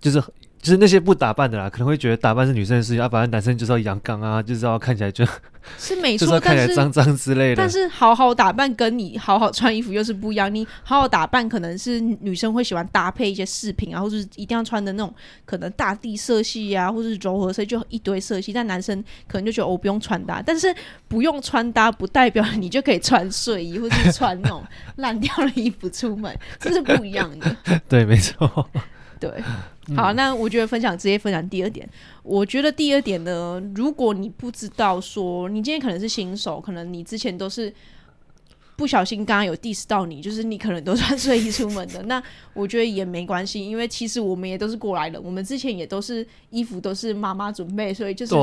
[0.00, 0.20] 就是
[0.58, 5.24] 就是那些不打扮的啦，可能会觉得打扮是女生的事情，啊，反正男生就是要阳刚啊，就是要看起来就
[5.78, 7.56] 是没错， 就是要看起来脏脏之类的。
[7.56, 10.52] 但是好好打扮跟你好好穿衣服又是不一样。
[10.52, 18.52] 你好好打扮可能是女生会喜欢搭配一些饰品啊，或者是一定要穿的那种可能大地色系啊，或者是柔和色，就一堆色系。
[18.52, 20.74] 但男生可能就觉得我、哦、不用穿搭，但是
[21.06, 24.64] 不用穿搭不代表你就可以穿睡衣或者是穿那种
[24.96, 27.56] 烂掉的衣服出门，这是不一样的。
[27.88, 28.68] 对，没错。
[29.18, 29.30] 对，
[29.94, 31.88] 好，那我觉得分享直接分享第二点。
[32.22, 37.72] 我觉得第二点呢，如果你不知道说，你今天可能是新手，可能你之前都是。
[38.76, 48.34] 不小心刚刚有 diss 到你，就是你可能都穿睡衣出门的，那我觉得也没关系，因为其实我们也都是过来人，我们之前也都是衣服都是妈妈准备，所以就是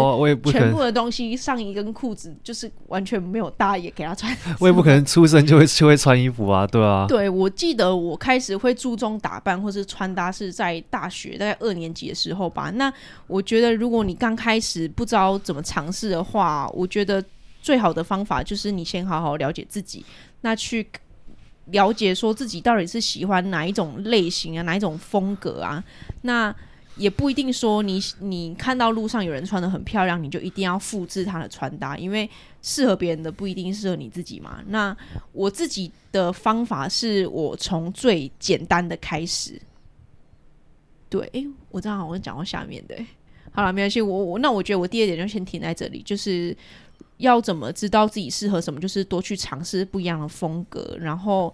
[0.52, 4.36] 全部的东西，上衣跟裤子就是完全没有搭也给他穿。
[4.60, 7.06] 我也不可能出生就会就会穿衣服啊，对啊。
[7.08, 12.72] 对，我记得我开始会注重打扮或是穿搭是在大学大概二年级的时候吧。
[12.72, 12.92] 那
[13.28, 17.24] 我觉得如果你刚开始不知道怎么尝试的话，我觉得。
[17.64, 20.06] 最好的方法就是你先好好了解自己，
[20.42, 20.86] 那去
[21.68, 25.82] 了解说自己到底是喜欢哪一种类型啊，哪一种风格啊。
[26.24, 26.54] 那
[26.98, 32.30] 也不一定说你你看到路上有人穿得很漂亮，你就一定要复制他的穿搭，因为
[32.62, 34.62] 适合别人的不一定适合你自己嘛。
[34.68, 34.96] 那
[35.32, 39.58] 我自己的方法是我从最简单的开始。
[41.08, 42.96] 对，诶、欸，我正好我讲到下面的，
[43.54, 46.56] 好了，没关系，我我那我觉得我第二点就先停在这里，就是。
[47.24, 48.80] 要怎么知道自己适合什么？
[48.80, 51.54] 就是多去尝试不一样的风格，然后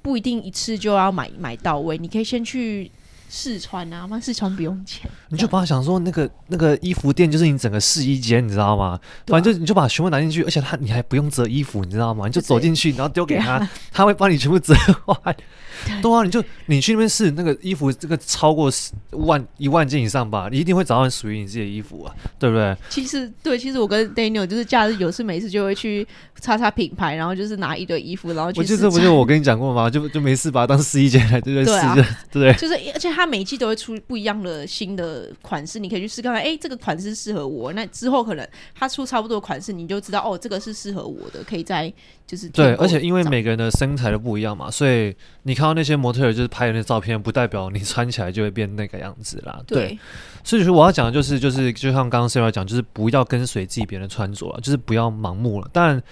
[0.00, 1.98] 不一定一次就要买买到位。
[1.98, 2.90] 你可以先去
[3.32, 5.08] 试穿啊，试穿不用钱。
[5.28, 8.98] 你就把它想说那个那个衣服店就是你整个试衣间，你知道吗？
[9.28, 12.26] 反正就你就把全部拿进去，而且他你还不用折衣服，你知道吗？
[12.26, 14.74] 你就走进去，然后丢给他，他会帮你全部折
[15.06, 15.16] 完。
[16.02, 22.76] 对啊，你就你去那边试那个衣服，这个超过十万一万件以上吧，你一定会找到属于你自己的衣服啊，对不对？
[22.90, 26.06] 其实对，其实我跟 Daniel 就是假日有事没事就会去
[26.38, 28.60] 擦擦品牌，然后就是拿一堆衣服，然后去。
[28.60, 29.88] 我记得不就我跟你讲过吗？
[29.88, 31.80] 就就没事把它当试衣间来，对不对？
[31.80, 32.52] 试着，对。
[32.54, 37.72] 就是而且他每一季都会出不一样的新的款式，你可以去试看看，哎，这个款式适合我。
[37.72, 41.90] 那之后可能他出差不多的款式，你就知道哦，这个是适合我的，可以再
[42.26, 42.74] 就是对。
[42.74, 46.50] 而且因为每个人的身材都不一样嘛，所以你看到那些模特儿就是。
[46.50, 49.78] 拍的那照片不代表你穿起来就会变那个样子啦，对。
[49.78, 49.98] 对，
[50.42, 55.70] 所以说我要讲的就是，就是就像刚刚 Sara 讲，就是不要跟随自己别人的穿着，就是不要盲目了。
[55.72, 56.02] 但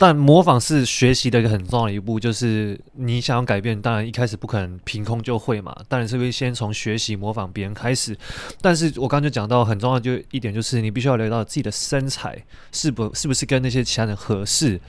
[0.00, 8.16] 但模仿是学习的一个很重要的一步，就是你想要改变，当然一开始不可能凭空就会嘛，当然是会先从学习模仿别人开始。
[8.60, 14.80] 但是我刚刚就讲到很重要就一点，就是你必须要了解到自己的身材是不是不是跟那些其他人合适。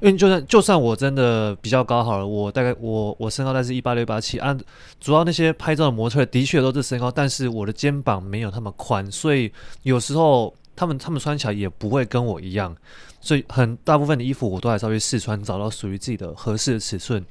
[0.00, 4.58] 因为就算就算我真的比较高好了，我大概我我身高大概是一八六一八七，按
[5.00, 9.50] 主要那些拍照的模特的确都是身高，但是我的肩膀没有他们宽，所以
[9.82, 12.76] 有时候他们他们穿起来也不会跟我一样，
[13.24, 17.24] 所以很大部分的衣服我都还是要去试穿，找到属于自己的合适的尺寸。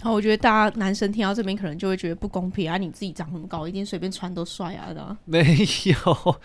[0.00, 5.16] 好，我觉得大家男生听到这边可能就会觉得不公平啊，你自己长那么高，一定随便穿都帅啊的。
[5.24, 5.40] 没
[5.86, 6.36] 有，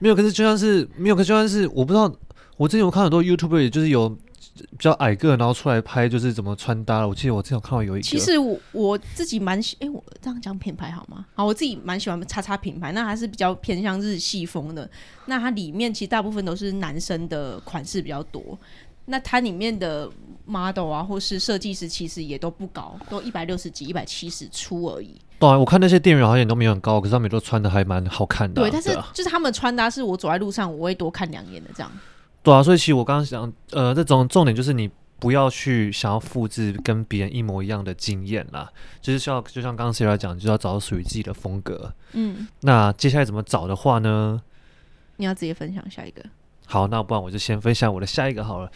[0.00, 2.12] 没有，可是就像是没有，可是就像是我不知道，
[2.56, 4.18] 我之前有看很多 YouTuber，也就是有。
[4.70, 7.08] 比较矮个，然后出来拍就是怎么穿搭了。
[7.08, 11.24] 我记得我之前有看到有一个，其实我我自己蛮喜，哎、欸，我这样讲品牌好吗？
[11.34, 14.88] 好，我自己蛮喜欢叉叉品牌，那还是比较偏向日系风的。
[15.26, 18.58] 那它里面其实大部分都是男生的款式比较多。
[19.10, 20.10] 那它里面的
[20.44, 25.14] model 啊，或是设计师，其实也都不高，都一百六十几、一百七十出而已。
[25.38, 28.64] 对啊，我看那些店员好像也都没有很高，可是他们都穿的还蛮好看的、啊。
[28.64, 31.90] 对，但是就是他们穿搭是我走在路上我会多看两眼的这样。
[32.42, 38.70] 对啊，所以其实我刚刚想，呃，这种重点就是你不要去想要复制跟别人一模一样的经验啦，
[39.00, 41.92] 就是需要就像刚刚 s i r a 讲，就要找到属于自己的风格。
[42.12, 44.40] 嗯，那接下来怎么找的话呢？
[45.16, 46.24] 你要直接分享下一个。
[46.70, 48.70] 好，那不然我就先分享我的下一个好了。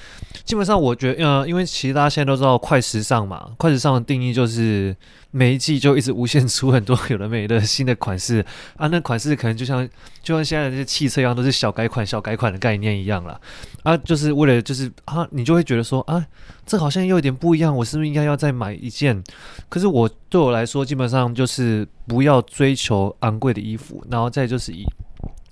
[0.45, 4.97] 基本上我觉得，呃，因为其实大家现在都知道快时尚嘛，快时尚的定义就是
[5.31, 8.43] 每一季就一直无限出很多有的没的新的款式
[8.79, 8.87] 啊。
[8.87, 9.87] 那款式可能就像
[10.23, 13.39] 就像现在的这些汽车一样，都是小改款、小改款的概念一样了。
[13.83, 13.95] 啊。
[13.99, 16.27] 就是为了就是啊，你就会觉得说啊，
[16.65, 19.23] 这好像又有点不一样，我是不是应该要再买一件？
[19.69, 24.87] 可是我对我来说，基本上就是不要追求昂贵的衣服，然后再就是以。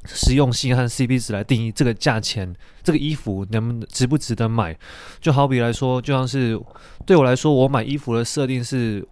[0.05, 4.77] 实用性和 CP 值来定义这个价钱，这个衣服能不能值不值得买？
[5.21, 6.59] 就好比来说，就像是
[7.05, 9.07] 对我来说，我买衣服的设定是，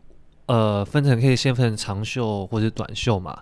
[0.46, 3.38] 呃，分成可以先分成长袖或者短袖嘛。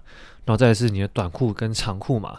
[0.47, 2.39] 然后再是你的短裤跟长裤嘛。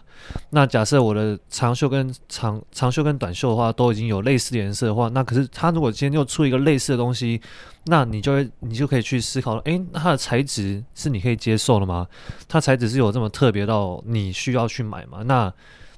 [0.50, 7.40] 那假设我的长袖跟长长袖跟短袖的话都已经有类似的颜色的话，那可是它如果今天又出一个类似的东西，
[7.86, 12.08] 那你就会你就可以去思考，诶，那它的材质是你可以接受的吗？
[12.48, 15.22] 它材质是有这么特别到你需要去买吗？
[15.26, 15.54] 那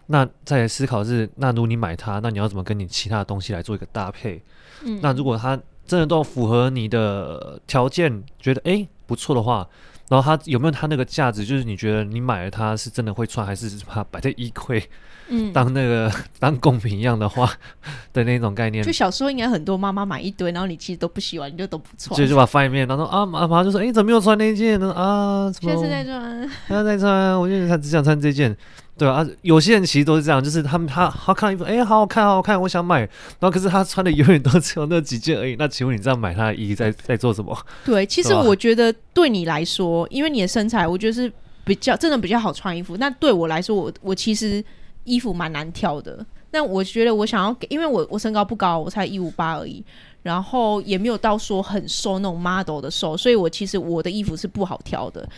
[0.08, 4.44] 那再来思考是，那如果你买它，那你要怎么跟你其他的东西来做一个搭配？
[4.84, 9.68] 嗯，那如果它真的都符合你的条件，觉得诶不错的话，
[10.10, 11.46] 然后它有没有它那个价值？
[11.46, 14.84] 就是你觉得你买了它是真的会穿，还是把它摆在衣柜，
[15.30, 17.50] 嗯，当那个 当贡品一样的话
[18.12, 18.84] 的那种概念？
[18.84, 24.92] 就小时候应该很多妈妈买一堆，然后你其实都不喜欢，你就都不穿，所以就把翻一面，然后啊妈妈就说：“诶，怎么没有穿那件呢？
[24.94, 28.58] 啊，现在在穿，现在在穿，我就他只想穿这件。”
[29.00, 33.00] 对啊，有些人其实都是这样，就是他们他好看衣服，哎，好好看，好好看，我想买。
[33.00, 33.10] 然
[33.42, 35.56] 后可是他穿的永远都只有那几件而已。
[35.58, 37.58] 那请问你这样买他的衣在 在做什么？
[37.86, 41.32] 对，其实我觉得对你来说，因为你的身材，我觉得是
[41.64, 42.98] 比较真的比较好穿衣服。
[42.98, 44.64] 那对我来说，我我其实
[45.06, 46.26] 衣服蛮难挑的。
[46.52, 49.84] 那我觉得我想要给，因为我我身高不高，我才一五八而已，
[50.24, 55.30] 然后也没有到说很瘦那种 model 的瘦，所以我其实我的衣服是不好挑的。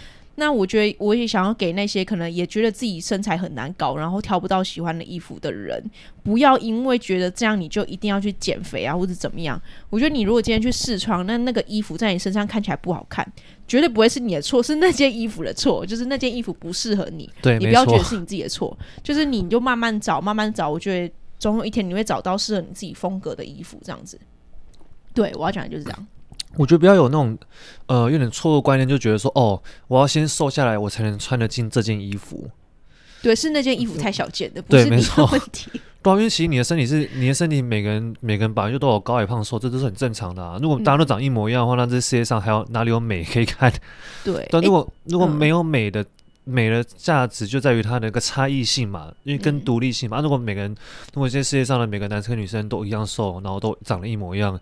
[0.41, 5.79] 那我觉得我也想要给那些可能也觉得自己身材很难搞，然后挑不到喜欢的衣服的人，
[6.23, 9.61] 不要因为觉得这样你就一定要去减肥啊，或者怎么样。
[9.91, 13.23] 我觉得你如果今天去试穿，那那个衣服在你身上看起来不好看，
[13.67, 17.29] 绝对不会是你的错，是那件衣服的错，就是那件衣服不适合你。
[17.39, 20.67] 对，你不要觉得是你自己的错，就是你就慢慢找，慢慢找。
[20.67, 24.19] 我觉得总有一天你会找到适合你自己风格的衣服，这样子。
[25.13, 26.07] 对，我要讲的就是这样。
[26.57, 27.37] 我觉得不要有那种，
[27.85, 32.49] 呃，有点错误观念，就觉得说，哦，我要先瘦下来，我才能穿得进这件衣服。
[33.21, 35.69] 对，是那件衣服太小件的，不是你的问题。
[36.01, 40.57] 对，因为其实你的身体是你的身体，每个人每个人本来就都有高矮胖瘦，这都是很正常的啊。
[40.59, 43.71] 如果大家都长一模一样的话，那这世界上还有哪里有美可以看？
[44.25, 44.45] 对。
[44.51, 46.07] 但如果、欸、如果没有美的、嗯、
[46.45, 50.19] 美的价值，就在于它的一个差异性嘛，因为跟独立性嘛。
[50.19, 50.75] 嗯、如果每个人，
[51.13, 54.59] 如果这世界上的每个男生女生都一样瘦，然后都长得一模一样。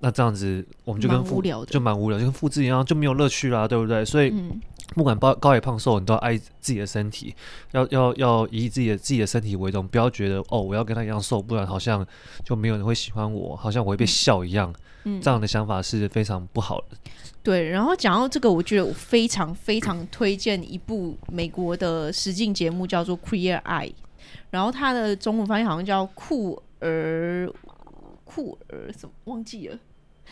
[0.00, 4.04] 那这样子，我们就跟复就蛮无聊，就跟复制一样，就没有乐趣啦，对不对？
[4.04, 4.60] 所以，嗯、
[4.94, 7.34] 不管高高矮胖瘦，你都要爱自己的身体，
[7.72, 12.06] 要要要以自己的自己的身体为荣，不要觉得哦，我要跟他一样瘦，不然好像
[12.44, 14.72] 就没有人会喜欢我，好像我会被笑一样。
[15.04, 16.96] 嗯、这样的想法是非常不好的。
[17.42, 23.86] 对，然后讲到这个，我觉得我非常非常推荐一部美国的实境节目，叫做《Queer Eye》，
[24.50, 27.50] 然后它的中文翻译好像叫酷儿
[28.24, 29.78] 酷儿，怎么忘记了？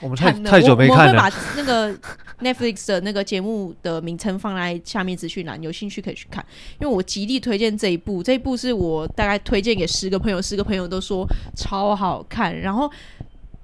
[0.00, 1.12] 我们太太久没看了。
[1.12, 1.94] 我，我会把那个
[2.40, 6.44] Netflix 的那个节目的名称放在下面资讯栏，有兴趣可以去看。
[6.80, 12.54] 因为我极力推荐这一部，这一部是我大概推荐给十个朋友，十个朋友都说超好看。
[12.60, 12.90] 然后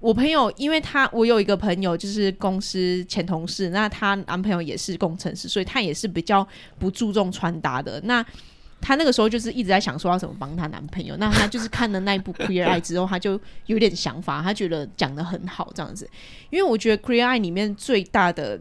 [0.01, 6.47] 我朋友，因为他我有一个朋友就是公司前同事，那他男朋友也是工程师，所以他也是比较
[6.79, 8.01] 不注重穿搭的。
[8.05, 8.25] 那
[8.83, 16.07] 她那个时候就是一直在想说要怎么帮她男朋友，那她就是看了那一部《Queer Eye》之后，她就有点想法，她觉得讲的很好这样子。
[16.51, 18.61] 因为我觉得《Queer Eye》里面最大的，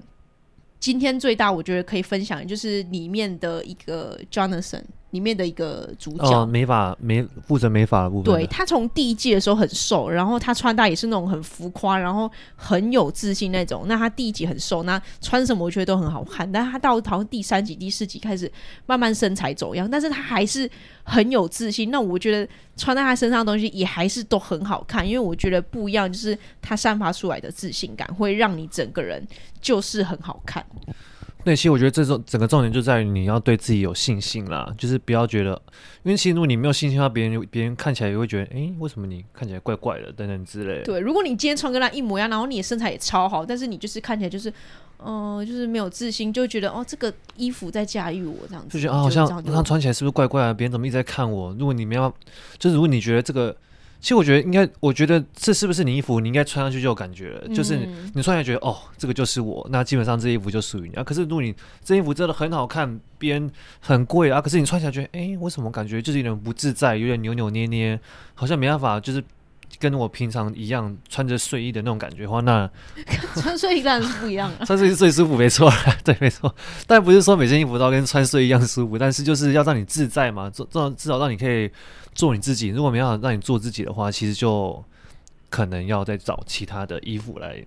[0.79, 4.83] 今天最大我觉得可以分享的就是里面的一个 Jonathan。
[5.11, 8.39] 里面的一个主角，哦、美发美负责美法的部分的。
[8.39, 13.83] 对，他从第一季的时候很瘦，然后他穿搭也是那种很浮夸，然后很有自信那种。
[13.87, 16.49] 那他第一集很瘦，那穿什么我觉得都很好看。
[16.51, 18.51] 但他到好像第三集、第四集开始
[18.85, 20.69] 慢慢身材走样，但是他还是
[21.03, 21.91] 很有自信。
[21.91, 22.47] 那我觉得
[22.77, 29.21] 穿在他身上的东西也还是都很好看，因为我觉得不一样，就是他散发出来的自信感会让你整个人
[29.59, 30.65] 就是很好看。
[31.43, 35.59] 那其实我觉得这种整个重点就在于你要对自己有信心啦，就是不要觉得，
[36.03, 40.83] 因为其实如果你没有信心的话，别人别人看起来也会觉得，哎，为什么你看起来怪怪的等等之类的。
[40.83, 44.49] 对，如果你今天穿跟他一模一样，然后你的身材也超好，但是你就是看起来就是，
[44.99, 50.53] 嗯、呃，就是没有自信，就觉得哦，这个衣服在驾驭我这样子，就觉得啊，好像他穿起来是不是怪怪的？
[50.53, 51.53] 别人怎么一直在看我？
[51.57, 52.13] 如果你没有，
[52.57, 53.55] 就是如果你觉得这个。
[54.01, 57.43] 其实我觉得应该，我觉得这是不是你衣服，你应该穿上去就有感觉了。
[57.47, 57.77] 嗯、就是
[58.13, 61.03] 你穿起来觉得哦，这个就是我，那基本上这衣服就属于你啊。
[61.03, 67.99] 可是如果你这衣服真的很好看，别人很贵啊，可是你穿起来觉得，哎，为什么感觉就是有点不自在，有点扭扭捏捏，
[68.33, 69.23] 好像没办法，就是。
[69.79, 72.69] 跟我平常一样穿着睡衣的那种感觉的话，那
[73.35, 74.57] 穿睡衣当然是不一样了。
[74.65, 75.71] 穿睡衣最舒服，没错，
[76.03, 76.53] 对，没错。
[76.85, 81.69] 但不是说每件衣服都跟穿睡衣一样舒服，但是就是要让你自在嘛，做做至少让你可以
[82.13, 82.69] 做你自己。
[82.69, 84.83] 如果没办法让你做自己的话，其实就
[85.49, 87.65] 可能要再找其他的衣服来。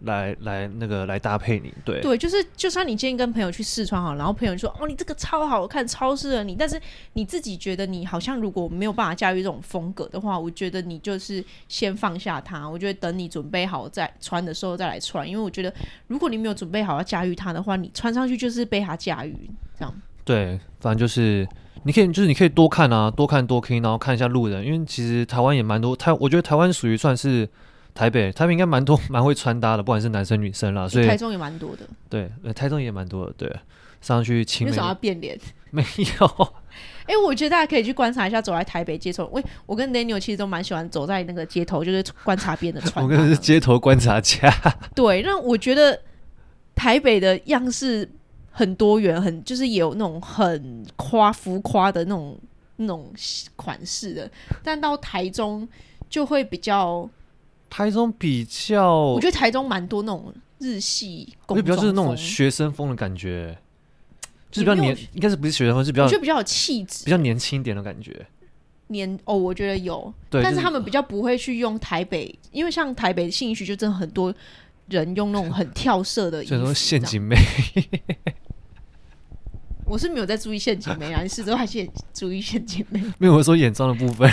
[0.00, 6.80] 来来，那个来搭配你，对对，就是就算你今天跟朋友去试穿好，然后朋友说哦，你这个超好看，超适合你，但是
[7.12, 12.68] 你自己觉得你好像如果没有办法驾驭这种风格的话，我觉得你就是先放下它。
[12.68, 15.72] 我觉得等你准备好再穿的时候再来穿，因为我觉得
[16.06, 19.34] 如果你没有准备好要驾驭它的话，你穿上去就是被它驾驭
[19.78, 19.94] 这样。
[20.24, 21.46] 对，反正就是
[21.82, 27.48] 你可以，就是你可以多看啊，多看多听，然后看一下路人，因为其实台湾也蛮多台，我觉得台湾属于算是
[27.94, 31.86] 台北，台北应该蛮多 蛮会穿搭的，不管是男生女生啦，所以台中也蛮多的。
[32.08, 33.54] 对，台中也蛮多的，对。
[34.00, 35.38] 上去清为什么要变脸？
[35.70, 35.84] 没
[36.18, 36.26] 有。
[37.02, 39.26] 哎、欸，我觉得大家可以去观察一下，走在台北街头。
[39.26, 43.02] 喂，我跟 Daniel 其实都蛮喜欢走在那个街头，就是观察别人的穿搭。
[43.04, 44.50] 我跟是街头观察家。
[44.94, 46.00] 对，那我觉得
[46.74, 48.08] 台北的样式
[48.50, 52.40] 很多元，很就是也有那种很夸浮夸的那种
[52.76, 53.12] 那种
[53.54, 54.30] 款式的，
[54.64, 55.68] 但到台中
[56.08, 57.06] 就会比较。
[57.70, 60.30] 台中比较，我觉得台中蛮多那种。
[60.62, 63.56] 日系，就比较就是那种学生风的感觉，
[64.50, 68.26] 就是比较年，应该是不是学生风，是比较，我觉得比较有气质，比较年轻一点的感觉。
[68.88, 74.34] 年哦，我觉得有，对，但是他们比较不会去用台北，因为像台北的兴趣就真的很多
[74.90, 77.34] 人用那种很跳色的， 所以说陷阱妹。
[79.90, 81.84] 我是没有在注意陷阱妹啊，你始终还是
[82.14, 83.02] 注意陷阱妹。
[83.18, 84.30] 没有我说眼妆的部分。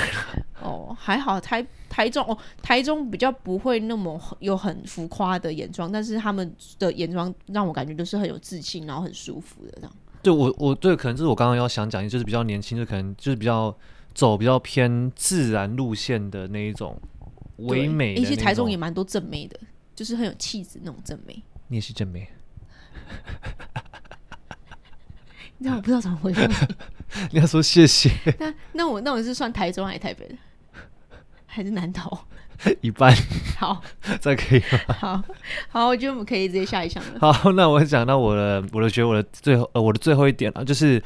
[0.61, 9.91] 哦，还好台台中哦，台中比较不会那么有很浮夸的眼妆，但是他们的眼妆让我感觉都是很有自信，然后很舒服的这样。
[10.21, 13.75] 对，我我对可能就是我刚刚要想讲，就是比较年轻，就可能就是比较
[14.13, 16.95] 走比较偏自然路线的那一种
[17.57, 18.15] 唯美。
[18.17, 19.59] 而且台中也 蛮多正妹的，
[19.95, 21.41] 就是很有气质那种正妹。
[21.67, 22.29] 你也是正妹。
[25.59, 26.41] 那我不知道怎么回复。
[27.31, 28.11] 你要说谢谢。
[28.39, 30.35] 那那我那我是算台中还是台北的？
[31.45, 32.17] 还是南投？
[32.81, 33.15] 一般。
[33.57, 33.81] 好，
[34.19, 34.95] 这可以吗？
[34.99, 35.23] 好
[35.69, 37.19] 好，我觉得我们可以直接下一项了。
[37.33, 41.01] 好，那我讲到我的，我的觉得我的最后呃，我的最后一点啊，就是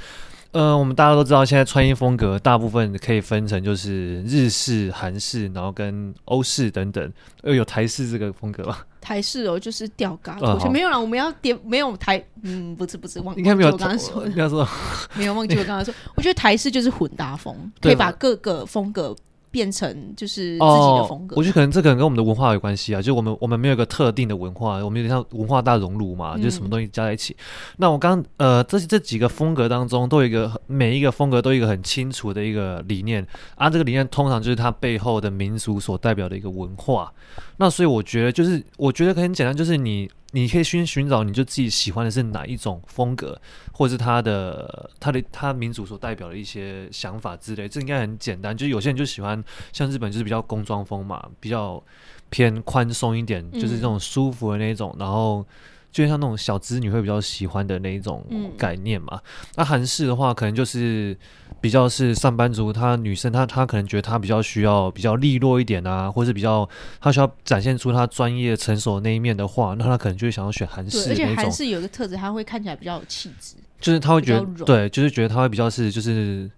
[0.52, 7.12] 呃，我们大家都知道，现在穿衣风格大部分可以分成就是日式、韩式，然后跟欧式等等。
[7.42, 8.78] 呃，有台式这个风格吗？
[9.00, 13.72] 台式哦，就是吊嘎头，呃、没有啦，我们要点没有台，嗯，不是不是，忘应该没有。
[13.72, 14.68] 我刚刚说的，要 说
[15.16, 19.16] 没有忘记我刚刚说，我觉得台式就是混搭风，可以把各个风格。
[19.52, 27.34] 变成就是自己的风格，哦，我觉得可能这可能跟我们的文化有关系啊，就我们我们没有一个特定的文化，我们有点像文化大熔炉嘛，就是什么东西加在一起。
[27.34, 33.26] 嗯、那我刚呃，这这几个风格当中，都有一个每一个风格都有一个很清楚的一个理念
[33.56, 37.12] 啊，这个理念通常就是它背后的民族所代表的一个文化。
[37.58, 40.10] 那所以我觉得就是，我觉得很简单，就是你。
[40.32, 43.40] 你可以先寻找，你就自己喜欢的是哪一种风格，
[43.72, 48.56] 或者是他的他的他民族所代表的一些想法之类，这应该很简单。
[48.56, 51.84] 就是有些人就喜欢像日本，就是比较工装风嘛，比较
[52.30, 55.46] 偏宽松一点，就是这种舒服的那种，然后。
[55.92, 58.26] 就像那种小资女会比较喜欢的那一种
[58.58, 59.10] 概念嘛。
[59.16, 61.14] 嗯、那韩式的话，可能就是
[61.62, 66.68] 比较是上班族，她女生她她可能觉得她比较需要比较利落一点啊，或是比较
[67.00, 71.12] 她需要展现出她专业成熟的那一面的话，那她可能就会想要选韩式。
[71.12, 76.50] 而且韩式有一个特质，她会看起来比较有气质，就是她会觉得对，就是觉得她会比较是就是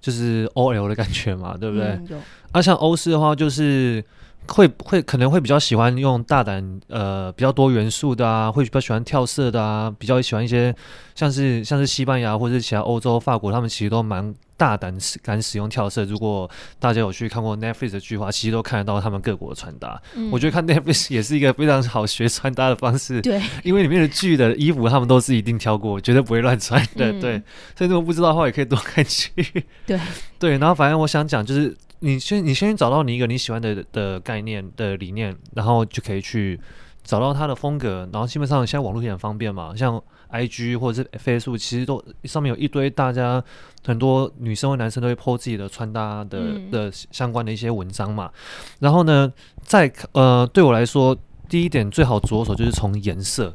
[0.00, 1.86] 就是 OL 的感觉嘛，对不对？
[2.08, 4.04] 那、嗯啊、像欧式的话，就是。
[4.46, 10.74] 会会可能会比较喜欢用大胆呃比较多元素的啊，会比较喜欢跳色的啊，比较喜欢一些
[11.14, 16.04] 像是像是西班牙或者是其他欧洲法国，他们其实都蛮大胆使敢使用跳色。
[16.04, 19.98] 如果大家有去看过 Netflix 的剧的话，其实都看得到他们各国的穿搭。
[20.14, 23.22] 嗯、我觉得看 Netflix 也是一个非常好学穿搭的方式。
[23.22, 27.10] 对，因为里面的剧的衣服他们都是一定挑过，绝对不会乱穿的。
[27.12, 27.42] 嗯、对，
[27.74, 29.30] 所以如果不知道的话，也可以多看剧。
[29.86, 29.98] 对
[30.38, 31.74] 对，然后反正我想讲就是。
[32.00, 36.56] 你先，你先找到你一个你喜欢的的概念的理念，然后就可以去
[37.02, 38.08] 找到它的风格。
[38.12, 40.00] 然后基本上现在网络也很方便嘛，像
[40.30, 43.42] IG 或者是 Facebook，其实都上面有一堆大家
[43.84, 48.30] 很多女生或男生都会 po 自己的穿搭的的相关的一些文章嘛。
[48.78, 51.16] 然后呢，在呃对我来说，
[51.48, 53.54] 第一点最好着手就是从颜色，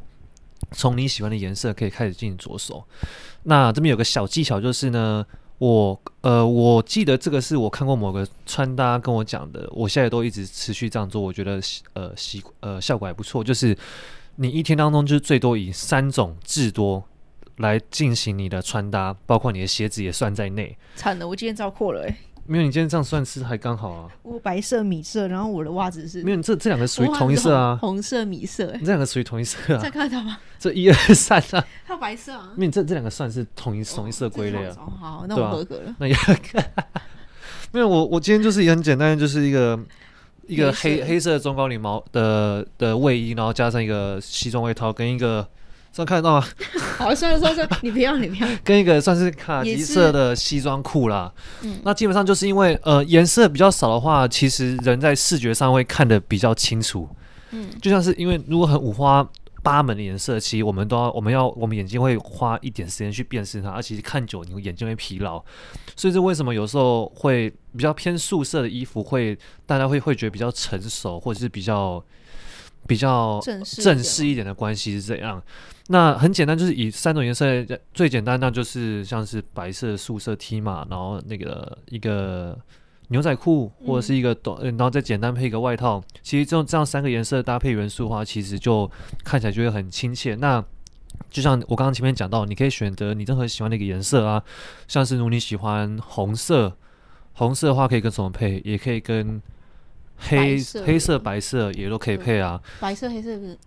[0.71, 2.83] 从你喜欢的颜色可以开始进行着手。
[3.43, 5.25] 那这边有个小技巧就是呢。
[5.59, 11.61] 我呃，我记得这个是我看过某个穿搭跟我讲的，我现在都一直持续这样做，我觉得
[11.93, 13.41] 呃习呃效果还不错。
[13.41, 13.77] 就是
[14.35, 17.03] 你一天当中就是最多以三种至多
[17.57, 20.75] 来进行你的穿搭，包括你的鞋子也算在内。
[20.95, 22.17] 惨了，我今天遭祸了哎、欸。
[22.45, 24.09] 没有，你今天这样算是还刚好啊。
[24.21, 26.21] 我白色米色，然后我的袜子是。
[26.23, 27.77] 没有，这这两个属于同一色啊。
[27.79, 29.79] 红色米色，你这两个属于同一色啊。
[29.81, 30.37] 再看到吗？
[30.59, 31.65] 这一二三啊。
[31.85, 32.51] 还有白色啊。
[32.57, 34.75] 没有，这这两个算是同一同一色归类啊。
[34.99, 35.95] 好，那我合格了。
[35.99, 36.15] 那也
[37.71, 39.79] 没有，我我今天就是也很简单，就是一个
[40.47, 45.47] 一个黑黑色的中高领毛的的卫衣，然后加上一个西装外套，跟一个。
[45.95, 46.47] 这样看得到吗？
[46.97, 48.49] 好，算了算了，你不要你不要。
[48.65, 51.31] 跟一个算是卡其色的西装裤啦。
[51.61, 57.07] 嗯，那基本上就是因为呃颜色比较少的话，其实人在视觉上会看得比较清楚。
[57.51, 59.23] 嗯，就像是因为如果很五花
[59.63, 65.43] 八门的颜色，其实我们都要，我们要，我们眼睛会花一点时间去辨识它，而且看久，你眼睛会疲劳。
[65.95, 69.35] 所以这为什么有时候会比较偏素色的衣服会，
[69.65, 72.03] 大家会会觉得比较成熟，或者是比较
[72.85, 75.41] 比较正式一点的关系是这样。
[75.87, 77.45] 那很简单，就是以三种颜色
[77.93, 82.59] 最简单，那就是像是白色素色 T 嘛，然后那个一个。
[83.13, 88.89] 牛仔裤或者是一个短，然后再简单配一个外套，其实这种这样三个颜色搭配元素的话，其实就
[89.23, 90.33] 看起来就会很亲切。
[90.35, 90.63] 那
[91.29, 94.43] 就像我刚刚前面讲到，你可以选择你任何喜欢的一个颜色啊，
[94.87, 96.75] 像是如果你喜欢红色，
[97.33, 98.59] 红色的话可以跟什么配？
[98.65, 99.39] 也可以跟。
[100.17, 103.57] 黑黑色白色也都可以配啊，白色黑色是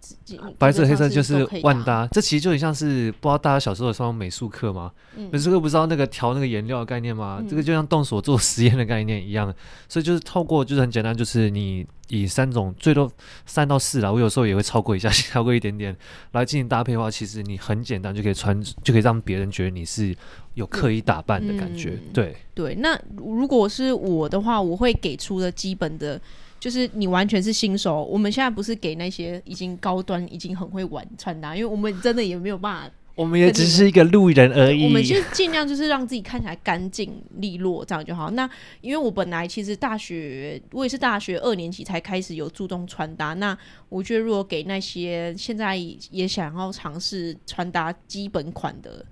[0.59, 4.91] 白色黑色就是万搭，这其实就很像是不知道大家小时候有上美术课吗？
[5.31, 7.39] 美术课不知道那个调那个颜料的概念吗？
[7.41, 9.53] 嗯、这个就像动手做实验的概念一样，
[9.89, 13.11] 所以就是透过就是很简单，就是你以三种最多
[13.45, 15.97] 三到四啦，我有时候也会超过一下， 超过一点点
[16.33, 20.17] 来进行搭配的话，其实你很简单就可以穿，就可以让别人觉得你是
[20.55, 21.91] 有刻意打扮的感觉。
[21.91, 26.21] 嗯、对对，那如果是我的话，我会给出的基本的。
[26.59, 32.91] 就是你完全是新手，我们现在不是给那些已经高端、已经很会玩穿搭，因为我们真的也没有办法。
[33.17, 34.85] 我们也只是一个路人而已。
[34.85, 38.31] 我们就尽量就是让自己看起来干净利落，这样就好。
[38.31, 38.49] 那
[38.81, 43.35] 因为我本来其实大学，我也是大学二年级才开始有注重穿搭。
[43.35, 43.59] 那
[43.89, 45.77] 我觉得如果给那些现在
[46.11, 49.05] 也想要尝试穿搭基本款的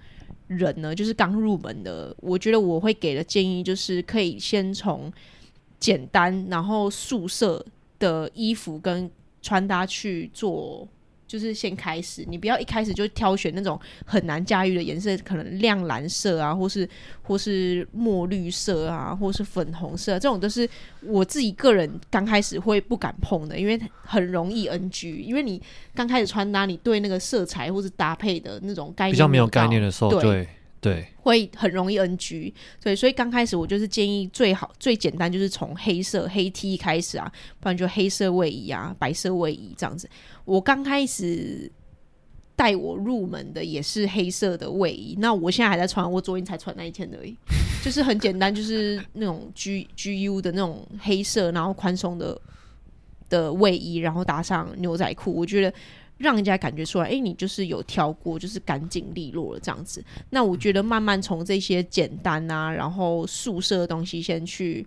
[0.46, 5.12] 人呢，就是刚入门的，我觉得我会给的建议就是可以先从。
[5.80, 7.62] 简单，然后素色
[7.98, 9.10] 的衣服跟
[9.42, 10.88] 穿搭去做，
[11.26, 12.24] 就是先开始。
[12.28, 16.88] 你不要一开始就挑选那种很难驾驭的颜色，可能亮蓝色啊，或是
[17.22, 20.68] 或是墨绿色啊，或是粉红色，这种都是
[21.02, 25.22] 我自己个人刚开始会不敢碰的，因为很容易 NG。
[25.22, 25.60] 因为你
[25.94, 30.22] 刚开始穿搭，你对那个色彩或是搭配的那种概念比较没有概念的时候，对。
[30.22, 30.48] 对
[30.84, 40.06] 对，会很容易 NG，对，所以刚开始我就是建议最好最简单就是从黑色黑 T 开始啊，不然就黑色卫衣啊，白色卫衣这样子。
[40.44, 41.72] 我刚开始
[42.54, 47.34] 带我入门的也是黑色的卫衣，那我现在还在穿，我昨天才穿那一天而已，
[47.82, 52.38] 就是很简单，就是那种 G G U 的那种黑色，然后宽松的
[53.30, 55.72] 的卫衣，然后搭上牛仔裤，我觉得。
[56.16, 60.02] 让人家感觉出来，哎、你就是有挑过，就是干净利落了这样子。
[60.30, 64.86] 那我觉得慢慢从这些简单啊，然后素色的东西先去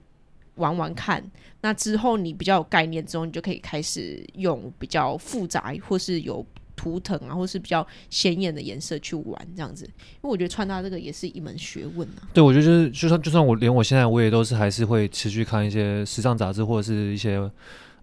[0.55, 1.21] 玩玩看。
[1.59, 6.45] 那之后你比较有概念之后，你就可以开始用比较复杂或是有
[6.77, 9.83] 图腾啊，或是比较鲜艳的颜色去玩这样子。
[9.83, 12.23] 因为我觉得穿搭这个也是一门学问啊。
[12.33, 17.51] 对，我觉得就是就算就算我连我现在我也都是还是会持续看一些时尚杂志或者是一些。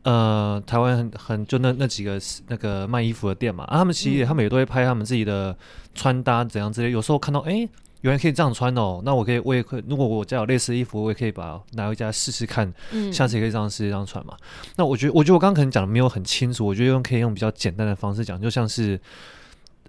[0.04, 5.56] 呃，台湾很很就那那几个那个卖衣服的店嘛，啊，他们其实他们也都会拍他们自己的
[5.94, 6.90] 穿搭怎样之类。
[6.90, 7.68] 有时候看到，哎、欸，
[8.02, 14.36] 原来可以这样穿哦，那我可以，我也可以，如果我家有类似的衣服，我也可以把拿回家试试看，嗯，下次也可以这样试这样穿嘛。
[14.76, 19.00] 那我觉得，我觉得我刚刚可能讲的没有很清楚，我觉得用可以用比较简单的方式讲，就像是，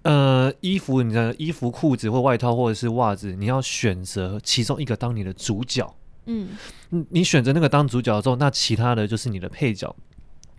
[0.00, 5.94] 呃，衣服，你的衣服、裤子或外套或者是袜子，你要选择其中一个当你的主角。
[6.28, 6.48] 嗯，
[7.10, 9.94] 你选择那个当主角之后，那其他的就是你的配角。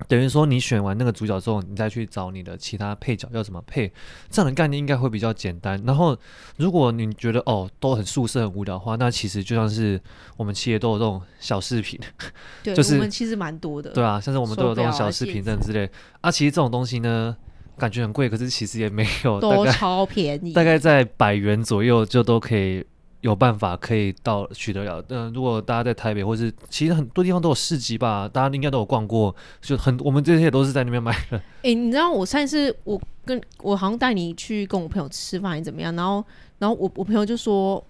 [0.08, 3.92] 等于说，你选完那个主角之后，你再去找你的其他配角要怎么配，
[4.30, 5.82] 这样的概念应该会比较简单。
[5.86, 6.16] 然后，
[6.58, 10.00] 如果你觉得哦都很素色很无聊的话，那其实就像是
[10.38, 12.00] 我们企业都有这种小饰品，
[12.64, 15.90] 对，就是我们其实蛮多的，对啊，像是我们都有这种小饰品等之类。
[16.22, 17.36] 啊，其实这种东西呢，
[17.78, 22.86] 感觉很贵，可是其实也没有，都超便宜，大概在百元左右就都可以。
[23.28, 31.38] 有办法可以到取得了，嗯，如果大家在台北或是其实很多地方都有市集吧，大家应该都有逛过，就很我们这些都是在那边买的。
[31.64, 36.24] 哎、你知道我上次我跟我好像带你去跟我朋友吃饭还是怎么样，然后
[36.58, 37.84] 然后我我朋友就说，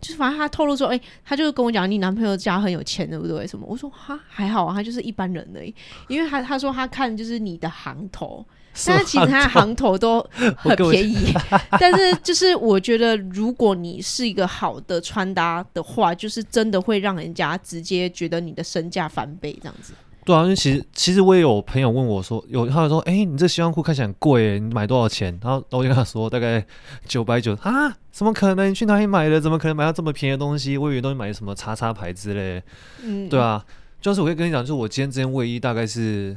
[0.00, 3.46] 就是反正他透露说，哎、他就跟我讲你男朋友家很有钱，对不对？
[3.46, 3.64] 什么？
[3.68, 5.74] 我说哈还好啊，他就是一般人而已，
[6.08, 8.44] 因为他他说他看就是你的行头。
[8.86, 10.20] 但是其实它行头都
[10.56, 11.32] 很便宜，
[11.78, 19.92] 但是就是我觉得，如果你是一个好的穿搭的话，就是真的会让人家直接觉得你的身价翻倍这样子。
[20.24, 25.38] 对啊，因为其实其实我也有朋友问我说，有他说，哎、欸，你这西装裤看起来很贵，你买多少钱？
[25.42, 26.64] 然后我就跟他说，大概
[27.06, 28.70] 九百九啊，怎么可能？
[28.70, 29.38] 你去哪里买的？
[29.38, 30.78] 怎么可能买到这么便宜的东西？
[30.78, 32.62] 我以为都是买什么叉叉牌之类。
[33.02, 33.62] 嗯，对啊，
[34.00, 36.34] 就是我可以跟你讲，就是我今天这件卫衣大概是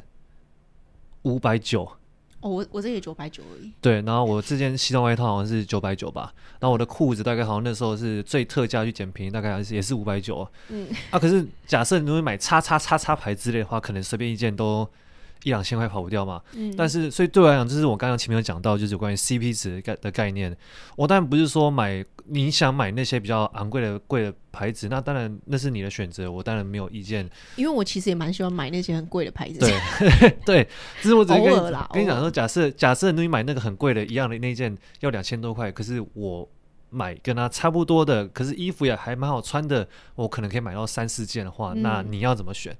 [1.21, 1.89] 五百九。
[2.39, 3.71] 哦，我我这也九百九而已。
[3.81, 10.47] 对，然后我这件西装外套好像是九百九吧，然后我的裤子大概好像那时候是最特价去捡便宜，大概还是也是五百九。
[10.69, 14.87] 嗯，啊，可是假设你如果买叉叉叉叉牌之类的话，可能随便一件都
[15.47, 16.41] 一两千块跑不掉嘛，
[16.75, 20.55] 但是所以对我来讲，就是我刚刚前面有讲到，就是有关于 CP 值概的概念。
[20.97, 27.29] 我当然不是说买你想买那些比较昂贵的贵的牌子，那当然那是你的选择，我当然没有意见。
[27.55, 29.59] 因为我其实也蛮喜欢买那些很贵的牌子。
[29.59, 29.79] 对
[30.45, 30.67] 对，
[31.01, 31.43] 只是我只跟
[31.93, 36.45] 跟你讲说，假设假设你买那个很贵的一样的那件要两千多块，可是我
[36.89, 42.77] 买跟它差不多的，可是衣服也还蛮好穿的，我可能可以买到三四件的话，那你要怎么选？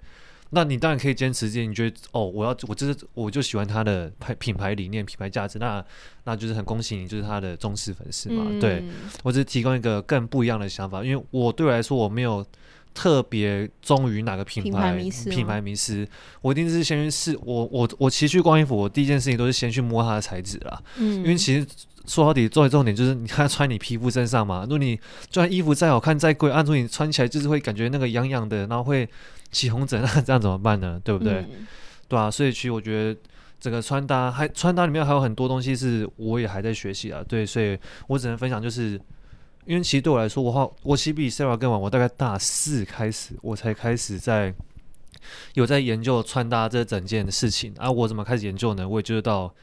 [0.52, 5.60] 那你当然可以坚持，你觉得哦，我要，我就是，我就喜欢他的品牌理念、品牌价值。
[5.60, 5.84] 那
[6.24, 8.46] 那就是很恭喜你，就是他的忠实粉丝嘛。
[8.60, 8.84] 对
[9.24, 12.46] 我只是提供一个更不一样的想法，因为我对我来说，我没有
[12.94, 14.94] 特别忠于哪个品牌，
[15.30, 16.08] 品牌迷失。
[16.42, 21.68] 我一定是先去试，我我我其实去逛衣服，我第一件事情都是先去摸它的材质啦，因为其实。
[22.08, 25.00] 说到底作为重点就是你看穿你皮肤身上嘛如果你
[25.30, 29.08] 穿衣服再好看再贵按住你穿起来就是会感觉那个痒痒的然后会
[29.52, 31.00] 起红疹那这样怎么办呢？
[31.04, 31.46] 对不对？
[32.08, 33.20] 对啊所以其实我觉得
[33.60, 37.78] 整个穿搭还穿搭里面还有很多东西是我也还在学习啊对所以
[38.08, 39.00] 我只能分享就是
[39.66, 44.54] 因为其实对我来说我话我其实比 sara 更晚我大概大四开始我才开始在
[45.56, 47.74] 有在研究穿搭这整件事情。
[47.78, 48.88] 啊我怎么开始研究呢？
[48.88, 49.54] 我也就是到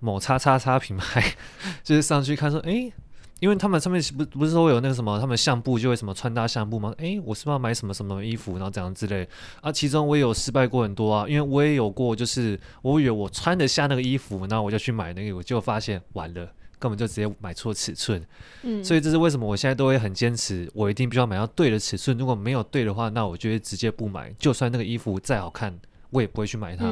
[0.00, 1.22] 某叉叉叉品牌，
[1.84, 2.92] 就是上去看说，哎、
[3.38, 6.92] 因为他们上面不不是说有那个什么，他们相簿就会什么穿搭相簿吗？
[6.98, 9.28] 哎、我是,不是要买什么什么衣服，然后怎样之类
[9.60, 9.70] 啊？
[9.70, 16.48] 其中我也有失败过很多啊，因为我也有过，就是我以为我穿得下那个衣服，然后我就去买那个，我就发现完了。
[16.80, 18.26] 根本就直接买错尺寸，
[18.62, 22.16] 嗯，所以这是为什么我现在都会很坚持，我一定必须要买到对的尺寸。
[22.16, 24.34] 如果没有对的话，那我就会直接不买。
[24.38, 25.78] 就算那个衣服再好看，
[26.10, 26.84] 我也不会去买它。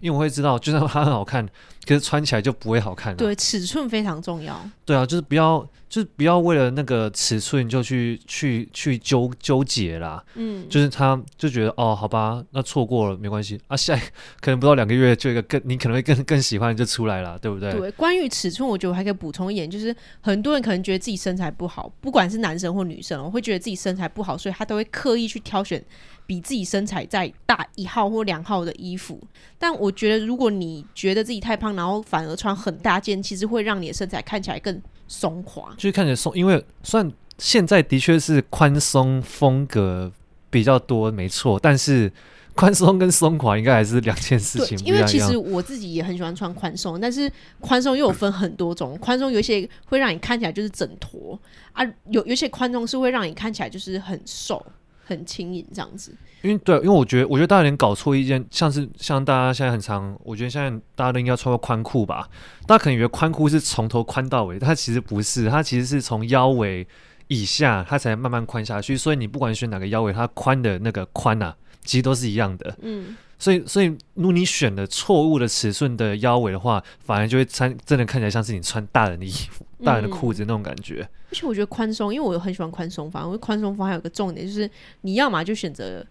[0.00, 1.46] 因为我会知道 就算它很好看
[1.86, 4.60] 可是穿起来就不会好看对尺寸非常重要。
[4.84, 10.22] 对啊就是不要就是不要为了那个尺寸就去去去纠纠结啦。
[10.34, 10.66] 嗯。
[10.68, 13.60] 就是他就觉得哦好吧那错过了没关系。
[13.68, 14.00] 啊下一
[14.40, 17.72] 可能不到两个月就一个更你可能会更更喜欢就出来了对不对？
[17.72, 25.82] 对关于尺寸我觉得我还可以补充一点就是很多人可能觉得自己身材不好不管是男生或女生我会觉得自己身材不好所以他都会刻意去挑选
[26.26, 29.18] 比自己身材再大一号或两号的衣服。
[29.58, 36.36] 但我觉得，如果你觉得自己太胖，然后反而穿很大件，其实会让你的身材看起来更松垮，就是看起来松。
[36.36, 40.12] 因为算现在的确是宽松风格
[40.50, 42.12] 比较多，没错，但是。
[42.58, 44.78] 宽松跟松垮应该还是两件事情。
[44.78, 48.96] 因为其实我自己也很喜欢穿宽松，但是宽松又有分很多种。
[48.96, 51.38] 宽松有些会让你看起来就是整坨
[51.74, 54.64] 啊，有有些宽松是会让你看起来就是很瘦。
[55.06, 56.12] 很轻盈这样子。
[56.42, 62.28] 因为对，因为我觉得我觉得大家有点搞错一件，像是像大家现在很常，我觉得现在大家都应该穿个宽裤吧。
[62.66, 66.86] 大家可能以为宽裤是从头宽到尾，它其实不是，它其实是从腰围
[67.26, 68.96] 以下它才慢慢宽下去。
[68.96, 72.76] 所以你不管选哪个腰围，它宽的那个宽啊，其实都是一样的。
[72.82, 79.65] 嗯，所以所以如果你选的错误的尺寸的腰围的话，反而就会穿真的看起来像是你穿大人的衣服。
[79.84, 83.30] 大人的裤子那种感觉、而且我觉得宽松，因为我很喜欢宽松方。
[83.30, 84.68] 因宽松方还有个重点就是，
[85.02, 86.04] 你要嘛就选择，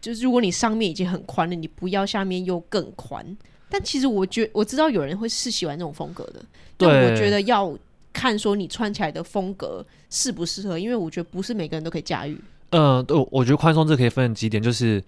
[0.00, 3.24] 就是如果你上面已经很宽了，你不要下面又更宽。
[3.68, 6.44] 但其实我觉我知道有人会是喜欢这种风格的，
[6.76, 7.76] 但我觉得要
[8.12, 12.38] 看说你穿起来的风格适不适合，因为我觉得不是每个人都可以驾驭。
[12.70, 15.02] 嗯，对，我觉得宽松这可以分几点，就是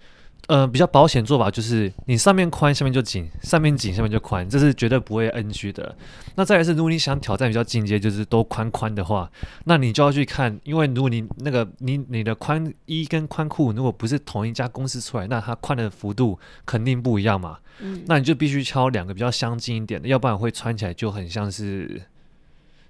[0.47, 5.95] 呃，比较保险做法就是你上面宽，下面就紧；上面紧，下面就宽，这是绝对不会 NG 的。
[6.35, 9.29] 那再来是，如果你想挑战比较进阶，就是都宽宽的话，
[9.65, 17.59] 那你就要去看，因为如果你那个你你的宽衣跟宽裤如果不是同一家公司出来，那它宽的幅度肯定不一样嘛。
[17.81, 22.01] 嗯、那你就必须挑两个比较相近一点的，要不然会穿起来就很像是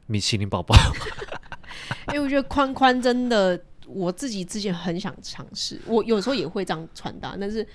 [0.05, 0.75] 米其林宝宝。
[2.13, 3.59] 因为我觉得宽宽真的
[3.93, 7.65] 我自己之前很想尝试，我有时候也会这样穿搭，但是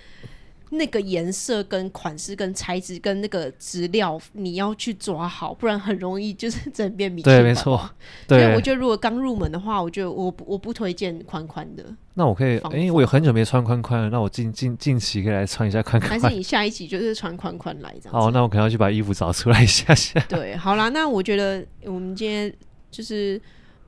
[0.71, 7.23] 那个颜色、跟款式、跟材质、跟那个质料，你要去抓好，不然很容易就是整变米。
[7.23, 7.89] 对，没错。
[8.27, 11.85] 对，我觉得如果刚入门的话，我觉得我不我不推荐宽宽的。
[12.15, 16.11] 那我可以，哎、我有很久没穿宽宽了，那我近近近期可以来穿一下宽宽。
[16.11, 18.12] 还是你下一期就是穿宽宽来这样？
[18.12, 20.19] 好，那我可能要去把衣服找出来一下下。
[20.29, 22.53] 对，好啦，那我觉得我们今天
[22.91, 23.41] 就是。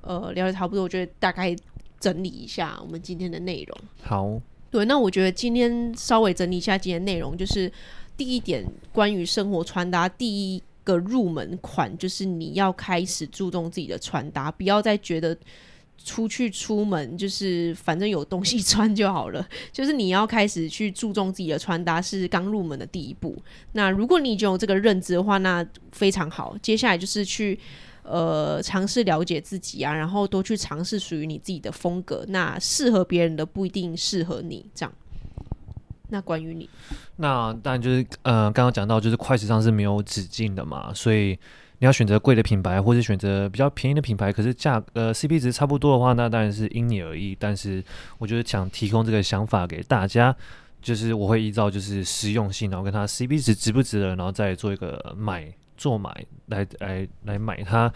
[0.02, 1.52] 呃，聊的差不多，我觉得大概
[1.98, 3.78] 整理一下我们今天的内容。
[4.02, 4.40] 好。
[4.70, 7.70] 对那我觉得今天稍微整理一下今天内容就是
[8.16, 15.36] 第一点关于生活穿搭第一个入门款就是你要开始注重自己的穿搭不要再觉得
[16.04, 19.48] 出去出门就是反正有东西穿就好了。
[19.72, 23.34] 就是你要开始去注重自己的穿搭是刚入门的第一步。
[23.72, 26.56] 那如果你已经有这个认知的话那非常好。
[26.60, 27.58] 接下来就是去
[28.08, 32.24] 呃尝试了解自己啊，然后多去尝试属于你自己的风格。
[32.28, 34.92] 那适合别人的不一定适合你，这样。
[36.08, 36.70] 那关于你，
[37.16, 41.38] 那当然就是呃，刚刚讲到就是快时尚是没有止境的嘛，所以。
[41.78, 47.36] 你要选择贵的品牌，或者选择比较便宜的品牌，可是价呃 CP 值差不多的话，那当然是因你而异。
[47.38, 47.84] 但是
[48.16, 50.34] 我觉得想提供这个想法给大家，
[50.80, 57.92] 就是我会依照就是实用性，然后跟它 CP 值值不值得，然后再做一个买做买来来来买它，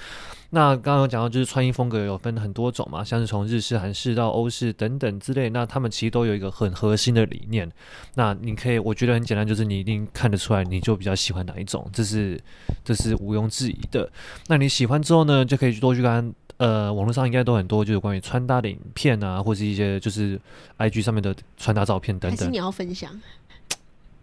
[0.50, 7.70] 那刚刚有讲到就是穿衣风格有分很多种嘛，像是从日式、韩式到欧式等等之类，那他们其实都有一个很核心的理念。
[8.14, 12.40] 那你可以，我觉得很简单，就是你一定看得出来，你就比较喜欢哪一种，这是
[12.84, 14.10] 这是毋庸置疑的。
[14.48, 20.40] 那你喜欢之后呢，就可以去多去看，呃，网络上应该都很多，就是关于穿搭的影片啊，或是一些就是
[20.78, 22.52] IG 上面的穿搭照片等等。
[22.52, 23.10] 你要分享？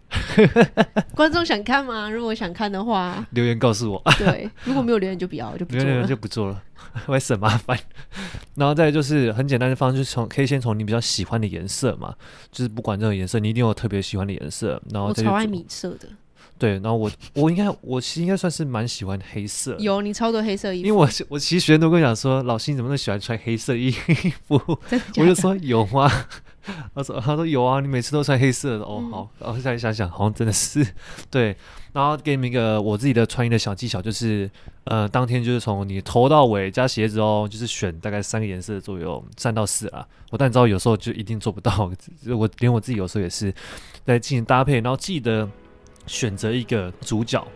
[1.14, 2.08] 观众想看吗？
[2.08, 4.02] 如果想看的话，留言告诉我。
[4.18, 6.06] 对，如果没有留言就不要，就不做了。
[6.06, 6.62] 就不做了，
[7.06, 7.78] 会省麻烦。
[8.56, 12.14] 然后再就是很简单的方式，从可以先从你比较喜欢的颜色嘛，
[12.50, 14.80] 就是不管任何颜色，你一定有特别喜欢的颜色。
[14.90, 16.08] 然后我超爱米色的。
[16.58, 19.76] 对，然后我我应该我其实应该算是蛮喜欢黑色。
[19.78, 23.90] 有你超多黑色衣服，因为我我其实学生都跟我讲说，老师你怎么那么喜欢穿黑色衣
[24.46, 24.60] 服？
[25.16, 26.10] 我就说有吗？
[26.94, 28.98] 他说：“他说有啊，你每次都穿黑色的哦。
[29.00, 30.86] 嗯”好，然后再想想，好像真的是
[31.30, 31.56] 对。
[31.94, 34.48] 然后给你们一个我自己的穿衣的小技巧，就是
[34.84, 40.06] 呃，当天就是从你头到尾加鞋子哦，就是选大概三个颜色左右，三到四啊。
[40.30, 41.90] 我但你知道有时候就一定做不到，
[42.36, 43.50] 我连我自己有时候也是
[44.04, 45.48] 在进行搭配，然后记得
[46.08, 47.46] 选择一个主角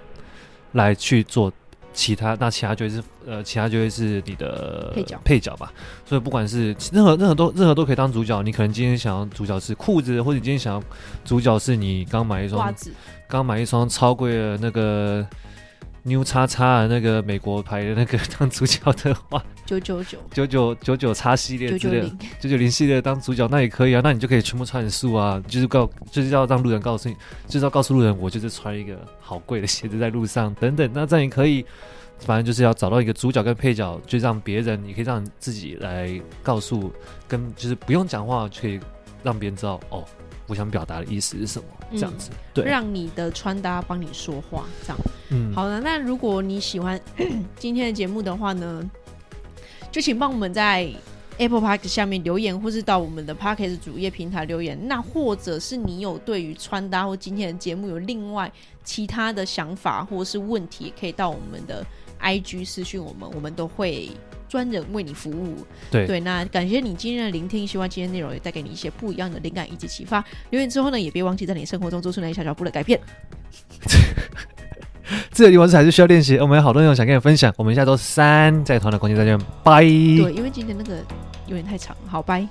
[0.73, 1.53] 来去做。
[1.95, 5.71] 其他那其他就会是呃，其他就会是你的配角配角吧。
[6.07, 8.43] 所以不管是任何任何都任何都可以当主角。
[8.43, 10.83] 你可能今天想要主角是裤子，或者你今天想要
[11.23, 12.91] 主角是你刚买一双袜子，
[13.29, 15.23] 刚买一双超贵的那个
[16.05, 22.09] New 叉叉的那个美国牌的那个当主角的话，九九九九九九九叉系列之类的
[22.41, 24.01] 九九零系列当主角那也可以啊。
[24.03, 30.91] 那你就可以全部穿很素啊，就是告就是要让路人告诉你，就是要告诉路人我就是穿一个好贵的鞋子在路上等等。
[30.93, 31.65] 那这样也可以。
[32.19, 36.09] 反正就是要找到一个主角跟配角，就让别人，你可以让自己来
[36.41, 36.93] 告诉，
[37.27, 38.79] 跟就是不用讲话，就可以
[39.25, 40.05] 让别人知道哦，
[40.53, 44.99] 我想表达的意思是什么，这样子，嗯、对，让你的穿搭帮你说话，这样，
[45.31, 45.81] 嗯，好的。
[45.81, 47.01] 那如果你喜欢
[47.57, 48.91] 今天的节目的话呢，
[49.91, 50.87] 就请帮我们在
[51.39, 54.79] Apple Podcast 下面留言，或是到我们的 Parkes 主页平台留言。
[54.87, 58.53] 那或者是你有对于穿搭或今天的节目有另外
[58.85, 61.83] 其他的想法或是问题，可以到我们的。
[62.23, 64.09] IG 私讯我们，我们都会
[64.53, 65.57] 专人为你服务。
[65.91, 70.23] 对对，那感谢你今天的聆听，希望今天内容也带给你一些不一样的灵感以及启发。
[70.51, 73.01] 留言之后呢，也别忘记在你生活中做出那一小小步的改变。
[75.33, 76.37] 这个地方是还是需要练习。
[76.37, 79.81] 我们有好多内容想跟你分享，我们下周三在同样的空间再见，拜。
[79.81, 80.97] 对，因为今天那个
[81.47, 82.47] 有点太长，好，拜。